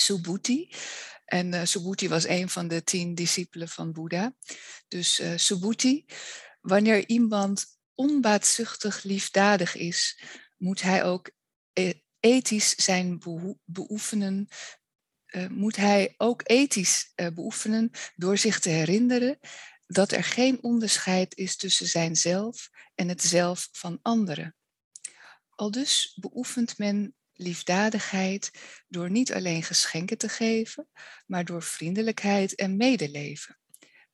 Subhuti. 0.00 0.70
En 1.24 1.54
uh, 1.54 1.64
Subhuti 1.64 2.08
was 2.08 2.26
een 2.26 2.48
van 2.48 2.68
de 2.68 2.84
tien 2.84 3.14
discipelen 3.14 3.68
van 3.68 3.92
Boeddha. 3.92 4.34
Dus 4.88 5.20
uh, 5.20 5.32
Subhuti, 5.36 6.04
wanneer 6.60 7.08
iemand 7.08 7.66
onbaatzuchtig 7.94 9.02
liefdadig 9.02 9.74
is, 9.74 10.22
moet 10.56 10.82
hij 10.82 11.04
ook 11.04 11.30
e-, 11.72 11.92
ethisch 12.20 12.74
zijn 12.74 13.22
beoefenen. 13.64 14.48
Moet 15.48 15.76
hij 15.76 16.14
ook 16.16 16.40
ethisch 16.44 17.12
beoefenen 17.14 17.90
door 18.16 18.38
zich 18.38 18.60
te 18.60 18.68
herinneren 18.68 19.38
dat 19.86 20.12
er 20.12 20.24
geen 20.24 20.62
onderscheid 20.62 21.36
is 21.36 21.56
tussen 21.56 21.86
zijn 21.86 22.16
zelf 22.16 22.70
en 22.94 23.08
het 23.08 23.22
zelf 23.22 23.68
van 23.72 23.98
anderen. 24.02 24.56
Al 25.50 25.70
dus 25.70 26.16
beoefent 26.20 26.78
men 26.78 27.14
liefdadigheid 27.42 28.50
door 28.88 29.10
niet 29.10 29.32
alleen 29.32 29.62
geschenken 29.62 30.18
te 30.18 30.28
geven, 30.28 30.88
maar 31.26 31.44
door 31.44 31.62
vriendelijkheid 31.62 32.54
en 32.54 32.76
medeleven. 32.76 33.58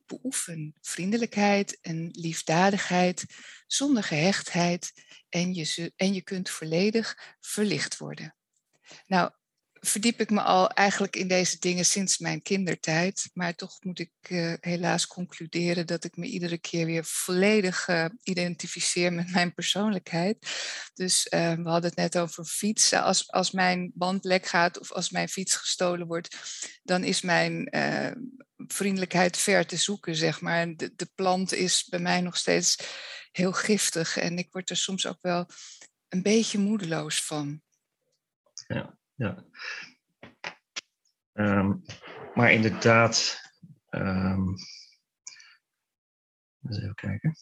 Beoefen 0.07 0.75
vriendelijkheid 0.81 1.81
en 1.81 2.09
liefdadigheid 2.12 3.25
zonder 3.67 4.03
gehechtheid 4.03 4.93
en 5.29 5.55
je, 5.55 5.93
en 5.97 6.15
je 6.15 6.23
kunt 6.23 6.51
volledig 6.51 7.37
verlicht 7.41 7.97
worden. 7.97 8.37
Nou, 9.07 9.31
verdiep 9.81 10.21
ik 10.21 10.31
me 10.31 10.41
al 10.41 10.71
eigenlijk 10.71 11.17
in 11.17 11.29
deze 11.29 11.59
dingen 11.59 11.85
sinds 11.85 12.19
mijn 12.19 12.43
kindertijd. 12.43 13.31
Maar 13.35 13.55
toch 13.55 13.85
moet 13.85 13.99
ik 13.99 14.11
uh, 14.29 14.53
helaas 14.61 15.07
concluderen 15.07 15.87
dat 15.87 16.05
ik 16.05 16.17
me 16.17 16.27
iedere 16.27 16.59
keer 16.59 16.87
weer 16.87 17.05
volledig 17.05 17.89
uh, 17.89 18.05
identificeer 18.23 19.12
met 19.12 19.31
mijn 19.31 19.55
persoonlijkheid. 19.55 20.37
Dus 20.95 21.27
uh, 21.31 21.53
we 21.53 21.69
hadden 21.69 21.91
het 21.91 21.97
net 21.97 22.19
over 22.19 22.45
fietsen. 22.45 23.03
Als, 23.03 23.31
als 23.33 23.51
mijn 23.51 23.93
band 23.95 24.25
lek 24.25 24.47
gaat 24.47 24.79
of 24.79 24.93
als 24.93 25.11
mijn 25.11 25.29
fiets 25.29 25.57
gestolen 25.57 26.07
wordt, 26.07 26.37
dan 26.83 27.05
is 27.05 27.21
mijn 27.21 27.69
vriendelijkheid 28.57 29.37
ver 29.37 29.67
te 29.67 29.77
zoeken, 29.77 30.17
zeg 30.17 30.41
maar. 30.41 30.77
De, 30.77 30.93
de 30.97 31.09
plant 31.15 31.53
is 31.53 31.85
bij 31.85 32.01
mij 32.01 32.21
nog 32.21 32.37
steeds 32.37 32.77
heel 33.33 33.53
giftig 33.53 34.17
en 34.17 34.39
ik 34.39 34.53
word 34.53 34.71
er 34.71 34.77
soms 34.77 35.07
ook 35.07 35.23
wel 35.23 35.49
een 36.09 36.23
beetje 36.23 36.59
moedeloos 36.59 37.25
van. 37.25 37.61
Ja 38.67 38.99
ja. 39.16 39.44
Um, 41.33 41.85
maar 42.35 42.52
inderdaad, 42.52 43.40
um, 43.90 44.55
eens 46.62 46.79
even 46.79 46.94
kijken. 46.94 47.37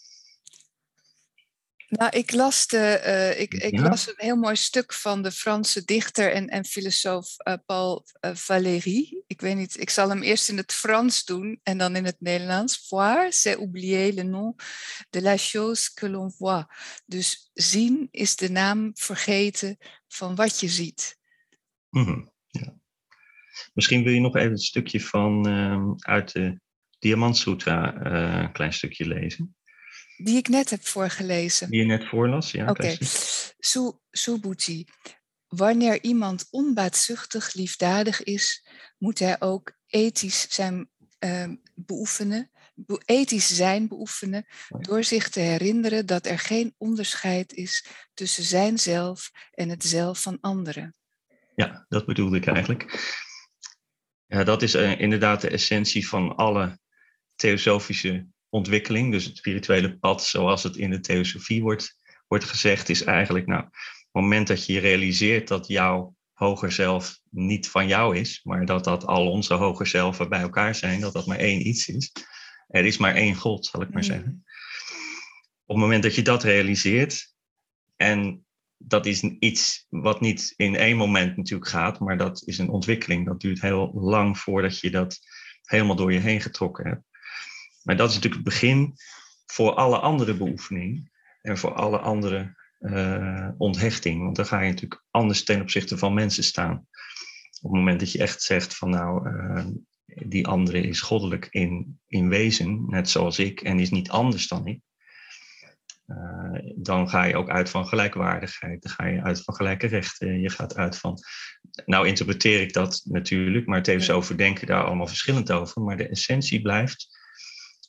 Nou, 1.88 2.16
ik 2.16 2.32
las, 2.32 2.66
de, 2.66 3.02
uh, 3.06 3.40
ik, 3.40 3.54
ik 3.54 3.80
las 3.80 4.08
een 4.08 4.14
heel 4.16 4.36
mooi 4.36 4.56
stuk 4.56 4.92
van 4.92 5.22
de 5.22 5.32
Franse 5.32 5.84
dichter 5.84 6.32
en, 6.32 6.48
en 6.48 6.64
filosoof 6.64 7.34
uh, 7.48 7.54
Paul 7.66 8.06
uh, 8.20 8.34
Valéry. 8.34 9.22
Ik 9.26 9.40
weet 9.40 9.56
niet, 9.56 9.80
ik 9.80 9.90
zal 9.90 10.08
hem 10.08 10.22
eerst 10.22 10.48
in 10.48 10.56
het 10.56 10.72
Frans 10.72 11.24
doen 11.24 11.60
en 11.62 11.78
dan 11.78 11.96
in 11.96 12.04
het 12.04 12.16
Nederlands. 12.18 12.86
Voir, 12.88 13.32
c'est 13.32 13.56
oublier 13.56 14.12
le 14.12 14.22
nom 14.22 14.54
de 15.10 15.22
la 15.22 15.36
chose 15.36 15.94
que 15.94 16.08
l'on 16.08 16.30
voit. 16.30 16.66
Dus 17.06 17.50
zien 17.52 18.08
is 18.10 18.36
de 18.36 18.50
naam 18.50 18.90
vergeten 18.94 19.78
van 20.08 20.34
wat 20.34 20.60
je 20.60 20.68
ziet. 20.68 21.22
Mm 21.94 22.32
ja. 22.46 22.74
Misschien 23.72 24.02
wil 24.02 24.12
je 24.12 24.20
nog 24.20 24.36
even 24.36 24.50
een 24.50 24.58
stukje 24.58 25.00
van 25.00 25.48
uh, 25.48 25.90
uit 25.96 26.32
de 26.32 26.60
Diamant 26.98 27.36
Sutra 27.36 28.06
uh, 28.06 28.42
een 28.42 28.52
klein 28.52 28.72
stukje 28.72 29.06
lezen. 29.06 29.56
Die 30.16 30.36
ik 30.36 30.48
net 30.48 30.70
heb 30.70 30.86
voorgelezen. 30.86 31.70
Die 31.70 31.80
je 31.80 31.86
net 31.86 32.04
voorlas, 32.04 32.50
ja. 32.50 32.70
Oké. 32.70 32.70
Okay. 32.70 32.98
Subhuti. 34.10 34.84
Wanneer 35.46 36.02
iemand 36.02 36.46
onbaatzuchtig 36.50 37.54
liefdadig 37.54 38.22
is, 38.22 38.68
moet 38.98 39.18
hij 39.18 39.40
ook 39.40 39.76
ethisch 39.86 40.48
zijn 40.48 40.88
uh, 41.18 41.48
beoefenen, 41.74 42.50
ethisch 43.04 43.56
zijn 43.56 43.88
beoefenen, 43.88 44.46
door 44.68 45.04
zich 45.04 45.28
te 45.28 45.40
herinneren 45.40 46.06
dat 46.06 46.26
er 46.26 46.38
geen 46.38 46.74
onderscheid 46.78 47.52
is 47.52 47.86
tussen 48.14 48.44
zijn 48.44 48.78
zelf 48.78 49.30
en 49.50 49.68
het 49.68 49.84
zelf 49.84 50.22
van 50.22 50.40
anderen. 50.40 50.94
Ja, 51.54 51.86
dat 51.88 52.06
bedoelde 52.06 52.36
ik 52.36 52.46
eigenlijk. 52.46 53.12
Ja, 54.26 54.44
dat 54.44 54.62
is 54.62 54.74
uh, 54.74 55.00
inderdaad 55.00 55.40
de 55.40 55.48
essentie 55.48 56.08
van 56.08 56.36
alle 56.36 56.78
theosofische 57.34 58.26
ontwikkeling. 58.48 59.12
Dus 59.12 59.24
het 59.24 59.36
spirituele 59.36 59.98
pad, 59.98 60.24
zoals 60.24 60.62
het 60.62 60.76
in 60.76 60.90
de 60.90 61.00
theosofie 61.00 61.62
wordt, 61.62 61.96
wordt 62.26 62.44
gezegd, 62.44 62.88
is 62.88 63.02
eigenlijk, 63.02 63.46
nou, 63.46 63.62
op 63.62 63.72
het 64.12 64.22
moment 64.22 64.46
dat 64.46 64.66
je 64.66 64.78
realiseert 64.78 65.48
dat 65.48 65.66
jouw 65.66 66.16
hoger 66.32 66.72
zelf 66.72 67.18
niet 67.30 67.68
van 67.68 67.86
jou 67.86 68.16
is, 68.16 68.40
maar 68.44 68.64
dat 68.64 68.84
dat 68.84 69.06
al 69.06 69.30
onze 69.30 69.54
hoger 69.54 69.86
zelven 69.86 70.28
bij 70.28 70.40
elkaar 70.40 70.74
zijn, 70.74 71.00
dat 71.00 71.12
dat 71.12 71.26
maar 71.26 71.38
één 71.38 71.66
iets 71.66 71.88
is. 71.88 72.12
Er 72.68 72.84
is 72.84 72.96
maar 72.96 73.14
één 73.14 73.34
God, 73.34 73.66
zal 73.66 73.82
ik 73.82 73.90
maar 73.90 74.02
mm. 74.02 74.08
zeggen. 74.08 74.44
Op 75.66 75.74
het 75.74 75.84
moment 75.84 76.02
dat 76.02 76.14
je 76.14 76.22
dat 76.22 76.42
realiseert 76.42 77.34
en 77.96 78.43
dat 78.86 79.06
is 79.06 79.22
iets 79.22 79.86
wat 79.88 80.20
niet 80.20 80.52
in 80.56 80.76
één 80.76 80.96
moment 80.96 81.36
natuurlijk 81.36 81.70
gaat, 81.70 81.98
maar 81.98 82.16
dat 82.16 82.42
is 82.44 82.58
een 82.58 82.68
ontwikkeling. 82.68 83.26
Dat 83.26 83.40
duurt 83.40 83.60
heel 83.60 83.90
lang 83.94 84.38
voordat 84.38 84.80
je 84.80 84.90
dat 84.90 85.18
helemaal 85.64 85.96
door 85.96 86.12
je 86.12 86.18
heen 86.18 86.40
getrokken 86.40 86.86
hebt. 86.86 87.02
Maar 87.82 87.96
dat 87.96 88.08
is 88.08 88.14
natuurlijk 88.14 88.44
het 88.44 88.52
begin 88.52 88.94
voor 89.46 89.74
alle 89.74 89.98
andere 89.98 90.36
beoefening 90.36 91.10
en 91.40 91.58
voor 91.58 91.72
alle 91.72 91.98
andere 91.98 92.54
uh, 92.80 93.48
onthechting. 93.58 94.22
Want 94.22 94.36
dan 94.36 94.46
ga 94.46 94.60
je 94.60 94.68
natuurlijk 94.68 95.04
anders 95.10 95.44
ten 95.44 95.60
opzichte 95.60 95.98
van 95.98 96.14
mensen 96.14 96.44
staan. 96.44 96.86
Op 97.62 97.70
het 97.70 97.78
moment 97.78 98.00
dat 98.00 98.12
je 98.12 98.18
echt 98.18 98.42
zegt 98.42 98.76
van 98.76 98.90
nou, 98.90 99.28
uh, 99.28 99.66
die 100.06 100.46
andere 100.46 100.80
is 100.80 101.00
goddelijk 101.00 101.46
in, 101.50 102.00
in 102.06 102.28
wezen, 102.28 102.84
net 102.86 103.10
zoals 103.10 103.38
ik, 103.38 103.60
en 103.60 103.78
is 103.78 103.90
niet 103.90 104.10
anders 104.10 104.48
dan 104.48 104.66
ik. 104.66 104.80
Uh, 106.06 106.72
dan 106.76 107.08
ga 107.08 107.24
je 107.24 107.36
ook 107.36 107.48
uit 107.48 107.70
van 107.70 107.86
gelijkwaardigheid, 107.86 108.82
dan 108.82 108.92
ga 108.92 109.06
je 109.06 109.22
uit 109.22 109.42
van 109.42 109.54
gelijke 109.54 109.86
rechten, 109.86 110.40
je 110.40 110.50
gaat 110.50 110.76
uit 110.76 110.98
van. 110.98 111.18
Nou, 111.84 112.06
interpreteer 112.06 112.60
ik 112.60 112.72
dat 112.72 113.00
natuurlijk, 113.04 113.66
maar 113.66 113.78
het 113.78 113.86
heeft 113.86 114.10
over 114.10 114.36
denken 114.36 114.66
daar 114.66 114.84
allemaal 114.84 115.06
verschillend 115.06 115.52
over. 115.52 115.82
Maar 115.82 115.96
de 115.96 116.08
essentie 116.08 116.62
blijft 116.62 117.06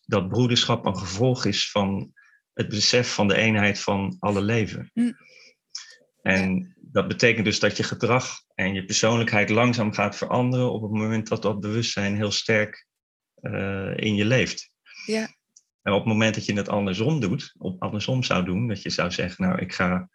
dat 0.06 0.28
broederschap 0.28 0.86
een 0.86 0.98
gevolg 0.98 1.46
is 1.46 1.72
van 1.72 2.14
het 2.54 2.70
besef 2.70 3.14
van 3.14 3.28
de 3.28 3.36
eenheid 3.36 3.80
van 3.80 4.16
alle 4.20 4.42
leven. 4.42 4.92
Mm. 4.94 5.18
En 6.22 6.76
dat 6.78 7.08
betekent 7.08 7.46
dus 7.46 7.60
dat 7.60 7.78
je 7.78 7.84
gedrag 7.84 8.44
en 8.56 8.74
je 8.74 8.86
persoonlijkheid 8.86 9.50
langzaam 9.50 9.94
gaat 9.94 10.16
veranderen 10.16 10.72
op 10.72 10.82
het 10.82 10.92
moment 10.92 11.28
dat 11.28 11.42
dat 11.42 11.60
bewustzijn 11.60 12.16
heel 12.16 12.32
sterk 12.32 12.88
uh, 13.42 13.98
in 13.98 14.16
je 14.16 14.26
leeft. 14.26 14.70
Ja. 15.06 15.35
En 15.86 15.94
op 15.94 16.00
het 16.00 16.08
moment 16.08 16.36
dat 16.36 16.46
je 16.46 16.54
het 16.54 16.70
andersom 16.70 17.20
doet, 17.20 17.56
of 17.58 17.80
andersom 17.80 18.24
zou 18.24 18.46
doen, 18.46 18.68
dat 18.68 18.82
je 18.82 18.90
zou 18.90 19.12
zeggen, 19.12 19.46
nou, 19.46 19.60
ik 19.60 19.74
ga 19.74 20.10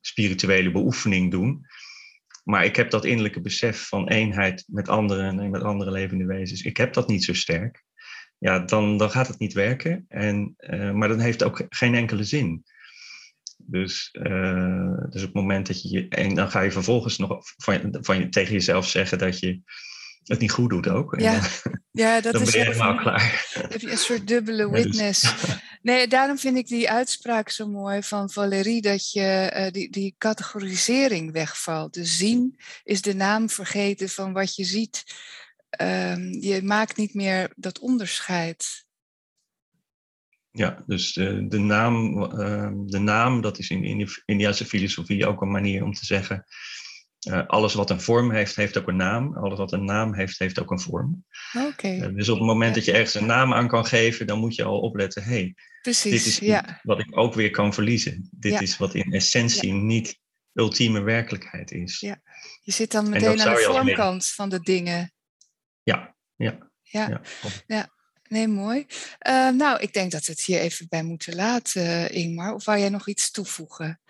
spirituele 0.00 0.70
beoefening 0.70 1.30
doen, 1.30 1.66
maar 2.44 2.64
ik 2.64 2.76
heb 2.76 2.90
dat 2.90 3.04
innerlijke 3.04 3.40
besef 3.40 3.88
van 3.88 4.08
eenheid 4.08 4.64
met 4.66 4.88
anderen 4.88 5.40
en 5.40 5.50
met 5.50 5.62
andere 5.62 5.90
levende 5.90 6.24
wezens, 6.24 6.62
ik 6.62 6.76
heb 6.76 6.92
dat 6.92 7.08
niet 7.08 7.24
zo 7.24 7.34
sterk, 7.34 7.84
ja, 8.40 8.58
dan, 8.58 8.96
dan 8.96 9.10
gaat 9.10 9.28
het 9.28 9.38
niet 9.38 9.52
werken. 9.52 10.04
En, 10.08 10.54
uh, 10.58 10.92
maar 10.92 11.08
dan 11.08 11.18
heeft 11.18 11.42
ook 11.42 11.66
geen 11.68 11.94
enkele 11.94 12.24
zin. 12.24 12.64
Dus, 13.56 14.08
uh, 14.12 14.96
dus 15.10 15.20
op 15.20 15.26
het 15.28 15.34
moment 15.34 15.66
dat 15.66 15.82
je. 15.82 16.08
En 16.08 16.34
dan 16.34 16.50
ga 16.50 16.60
je 16.60 16.70
vervolgens 16.70 17.18
nog 17.18 17.42
van, 17.56 17.96
van, 18.00 18.30
tegen 18.30 18.52
jezelf 18.52 18.88
zeggen 18.88 19.18
dat 19.18 19.38
je 19.38 19.60
het 20.30 20.40
niet 20.40 20.50
goed 20.50 20.70
doet 20.70 20.88
ook. 20.88 21.20
Ja, 21.20 21.40
ja 21.90 22.20
dat 22.20 22.32
dan 22.32 22.42
is 22.42 22.50
ben 22.50 22.60
je 22.60 22.66
helemaal 22.66 22.96
klaar. 22.96 23.50
Heb 23.68 23.80
je 23.80 23.90
een 23.90 23.98
soort 23.98 24.28
dubbele 24.28 24.70
witness. 24.70 25.26
Nee, 25.82 26.06
daarom 26.06 26.38
vind 26.38 26.56
ik 26.56 26.66
die 26.66 26.90
uitspraak 26.90 27.48
zo 27.50 27.68
mooi 27.68 28.02
van 28.02 28.30
Valérie, 28.30 28.82
dat 28.82 29.10
je 29.10 29.52
uh, 29.56 29.70
die, 29.70 29.90
die 29.90 30.14
categorisering 30.18 31.32
wegvalt. 31.32 31.94
Dus 31.94 32.16
zien 32.16 32.60
is 32.84 33.02
de 33.02 33.14
naam 33.14 33.48
vergeten 33.48 34.08
van 34.08 34.32
wat 34.32 34.54
je 34.54 34.64
ziet. 34.64 35.04
Um, 35.80 36.32
je 36.40 36.60
maakt 36.62 36.96
niet 36.96 37.14
meer 37.14 37.52
dat 37.56 37.78
onderscheid. 37.78 38.84
Ja, 40.50 40.82
dus 40.86 41.12
de, 41.12 41.46
de, 41.48 41.58
naam, 41.58 42.22
uh, 42.22 42.70
de 42.74 42.98
naam, 42.98 43.40
dat 43.40 43.58
is 43.58 43.70
in, 43.70 43.84
in 43.84 43.98
de 43.98 44.22
Indiase 44.24 44.64
filosofie 44.64 45.26
ook 45.26 45.42
een 45.42 45.50
manier 45.50 45.84
om 45.84 45.92
te 45.92 46.04
zeggen 46.04 46.46
uh, 47.28 47.46
alles 47.46 47.74
wat 47.74 47.90
een 47.90 48.00
vorm 48.00 48.32
heeft, 48.32 48.56
heeft 48.56 48.78
ook 48.78 48.88
een 48.88 48.96
naam. 48.96 49.36
Alles 49.36 49.58
wat 49.58 49.72
een 49.72 49.84
naam 49.84 50.14
heeft, 50.14 50.38
heeft 50.38 50.60
ook 50.60 50.70
een 50.70 50.80
vorm. 50.80 51.24
Oké. 51.68 51.88
Uh, 51.88 52.14
dus 52.14 52.28
op 52.28 52.38
het 52.38 52.46
moment 52.46 52.74
dat 52.74 52.84
je 52.84 52.92
ergens 52.92 53.14
een 53.14 53.26
naam 53.26 53.54
aan 53.54 53.68
kan 53.68 53.86
geven, 53.86 54.26
dan 54.26 54.38
moet 54.38 54.54
je 54.54 54.64
al 54.64 54.80
opletten. 54.80 55.22
hey, 55.22 55.54
Precies, 55.82 56.12
dit 56.12 56.26
is 56.26 56.38
ja. 56.38 56.80
wat 56.82 56.98
ik 56.98 57.18
ook 57.18 57.34
weer 57.34 57.50
kan 57.50 57.74
verliezen. 57.74 58.28
Dit 58.32 58.52
Ja. 58.52 58.60
is 58.60 58.76
wat 58.76 58.94
in 58.94 59.12
essentie 59.12 59.72
niet 59.72 60.18
ultieme 60.52 61.00
werkelijkheid 61.00 61.70
is. 61.70 62.00
Ja. 62.00 62.20
Je 62.62 62.72
zit 62.72 62.90
dan 62.92 63.08
meteen 63.08 63.40
aan 63.40 63.54
de 63.54 63.60
vormkant 63.60 64.26
van 64.26 64.48
de 64.48 64.60
dingen. 64.60 65.12
Ja, 65.82 66.14
ja, 66.36 66.70
Ja, 66.82 67.20
ja. 67.66 67.88
nee, 68.28 68.48
mooi. 68.48 68.86
Eh, 69.18 69.48
nou, 69.48 69.80
ik 69.80 69.92
denk 69.92 70.10
dat 70.10 70.24
we 70.26 70.32
het 70.32 70.44
hier 70.44 70.60
even 70.60 70.86
bij 70.88 71.02
moeten 71.02 71.34
laten, 71.34 72.12
Ingmar. 72.12 72.54
Of 72.54 72.64
wou 72.64 72.78
jij 72.78 72.88
nog 72.88 73.08
iets 73.08 73.30
toevoegen? 73.30 74.00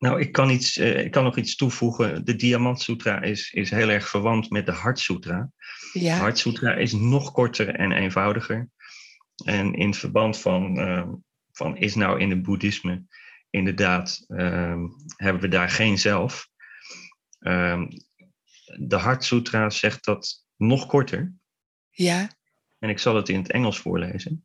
Nou, 0.00 0.20
ik 0.20 0.32
kan, 0.32 0.50
iets, 0.50 0.76
eh, 0.76 1.04
ik 1.04 1.10
kan 1.10 1.24
nog 1.24 1.36
iets 1.36 1.56
toevoegen. 1.56 2.24
De 2.24 2.36
Diamant 2.36 2.80
Sutra 2.80 3.22
is, 3.22 3.52
is 3.52 3.70
heel 3.70 3.88
erg 3.88 4.08
verwant 4.08 4.50
met 4.50 4.66
de 4.66 4.72
Hart 4.72 4.98
Sutra. 4.98 5.50
Ja, 5.92 6.14
De 6.14 6.20
Hart 6.20 6.38
Sutra 6.38 6.74
is 6.74 6.92
nog 6.92 7.32
korter 7.32 7.74
en 7.74 7.92
eenvoudiger. 7.92 8.68
En 9.44 9.74
in 9.74 9.94
verband 9.94 10.38
van, 10.38 10.78
eh, 10.78 11.08
van 11.52 11.76
is 11.76 11.94
nou 11.94 12.20
in 12.20 12.30
het 12.30 12.42
boeddhisme 12.42 13.04
inderdaad, 13.50 14.24
ehm, 14.28 14.86
hebben 15.16 15.42
we 15.42 15.48
daar 15.48 15.70
geen 15.70 15.98
zelf. 15.98 16.48
Um, 17.38 17.88
de 18.76 18.96
Hart 18.96 19.24
Sutra 19.24 19.70
zegt 19.70 20.04
dat 20.04 20.44
nog 20.56 20.86
korter. 20.86 21.32
Ja. 21.90 22.30
En 22.78 22.88
ik 22.88 22.98
zal 22.98 23.16
het 23.16 23.28
in 23.28 23.40
het 23.40 23.50
Engels 23.50 23.78
voorlezen. 23.78 24.42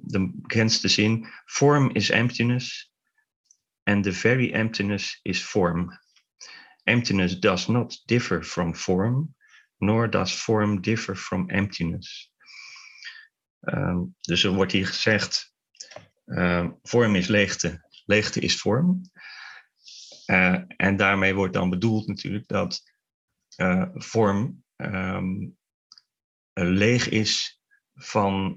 De 0.00 0.30
bekendste 0.34 0.88
zin: 0.88 1.26
Form 1.44 1.90
is 1.92 2.10
emptiness, 2.10 2.89
and 3.90 4.04
the 4.04 4.12
very 4.12 4.52
emptiness 4.52 5.20
is 5.24 5.42
form. 5.42 5.90
Emptiness 6.86 7.38
does 7.38 7.68
not 7.68 7.96
differ 8.06 8.42
from 8.42 8.74
form, 8.74 9.34
nor 9.80 10.08
does 10.08 10.32
form 10.32 10.80
differ 10.80 11.16
from 11.16 11.50
emptiness. 11.50 12.30
Um, 13.72 14.14
dus 14.20 14.44
er 14.44 14.54
wordt 14.54 14.72
hier 14.72 14.86
gezegd: 14.86 15.52
uh, 16.26 16.68
vorm 16.82 17.14
is 17.14 17.28
leegte, 17.28 17.80
leegte 18.06 18.40
is 18.40 18.60
vorm. 18.60 19.00
Uh, 20.26 20.62
en 20.76 20.96
daarmee 20.96 21.34
wordt 21.34 21.54
dan 21.54 21.70
bedoeld 21.70 22.06
natuurlijk 22.06 22.46
dat 22.46 22.80
uh, 23.56 23.88
vorm 23.94 24.64
um, 24.76 25.56
leeg 26.52 27.08
is 27.08 27.60
van, 27.94 28.56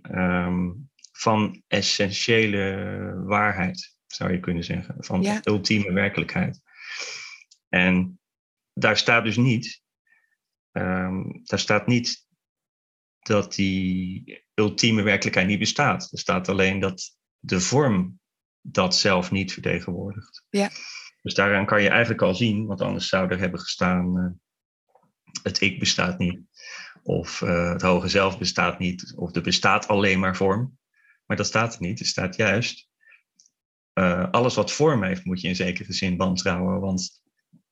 van 1.11 1.63
essentiële 1.67 3.23
waarheid, 3.25 3.92
zou 4.14 4.32
je 4.32 4.39
kunnen 4.39 4.64
zeggen, 4.64 4.95
van 4.97 5.22
ja. 5.22 5.41
ultieme 5.43 5.91
werkelijkheid. 5.91 6.61
En 7.70 8.20
daar 8.74 8.97
staat 8.97 9.24
dus 9.24 9.38
niet, 9.38 9.82
um, 10.72 11.41
daar 11.43 11.59
staat 11.59 11.88
niet 11.88 12.28
dat 13.20 13.55
die 13.55 14.43
ultieme 14.53 15.01
werkelijkheid 15.01 15.47
niet 15.47 15.59
bestaat. 15.59 16.11
Er 16.11 16.20
staat 16.20 16.49
alleen 16.49 16.80
dat 16.80 17.18
de 17.39 17.59
vorm 17.59 18.20
dat 18.61 18.95
zelf 18.95 19.32
niet 19.32 19.53
vertegenwoordigt. 19.53 20.45
Ja. 20.49 20.70
Dus 21.22 21.34
daaraan 21.34 21.66
kan 21.66 21.82
je 21.82 21.89
eigenlijk 21.89 22.22
al 22.22 22.36
zien, 22.36 22.66
want 22.66 22.82
anders 22.82 23.07
zou 23.07 23.30
er 23.30 23.39
hebben 23.39 23.59
gestaan: 23.59 24.18
uh, 24.18 24.32
het 25.43 25.61
ik 25.61 25.80
bestaat 25.80 26.18
niet, 26.18 26.39
of 27.03 27.41
uh, 27.41 27.72
het 27.72 27.82
hoge 27.82 28.07
zelf 28.07 28.38
bestaat 28.38 28.80
niet, 28.80 29.14
of 29.16 29.36
er 29.36 29.41
bestaat 29.41 29.88
alleen 29.88 30.20
maar 30.20 30.36
vorm. 30.36 30.78
Maar 31.26 31.38
dat 31.38 31.45
staat 31.45 31.76
er 31.76 31.82
niet. 31.82 31.99
Er 31.99 32.05
staat 32.05 32.36
juist: 32.36 32.89
uh, 33.93 34.29
alles 34.31 34.55
wat 34.55 34.71
vorm 34.71 35.03
heeft, 35.03 35.25
moet 35.25 35.41
je 35.41 35.47
in 35.47 35.55
zekere 35.55 35.93
zin 35.93 36.17
wantrouwen, 36.17 36.79
want 36.79 37.23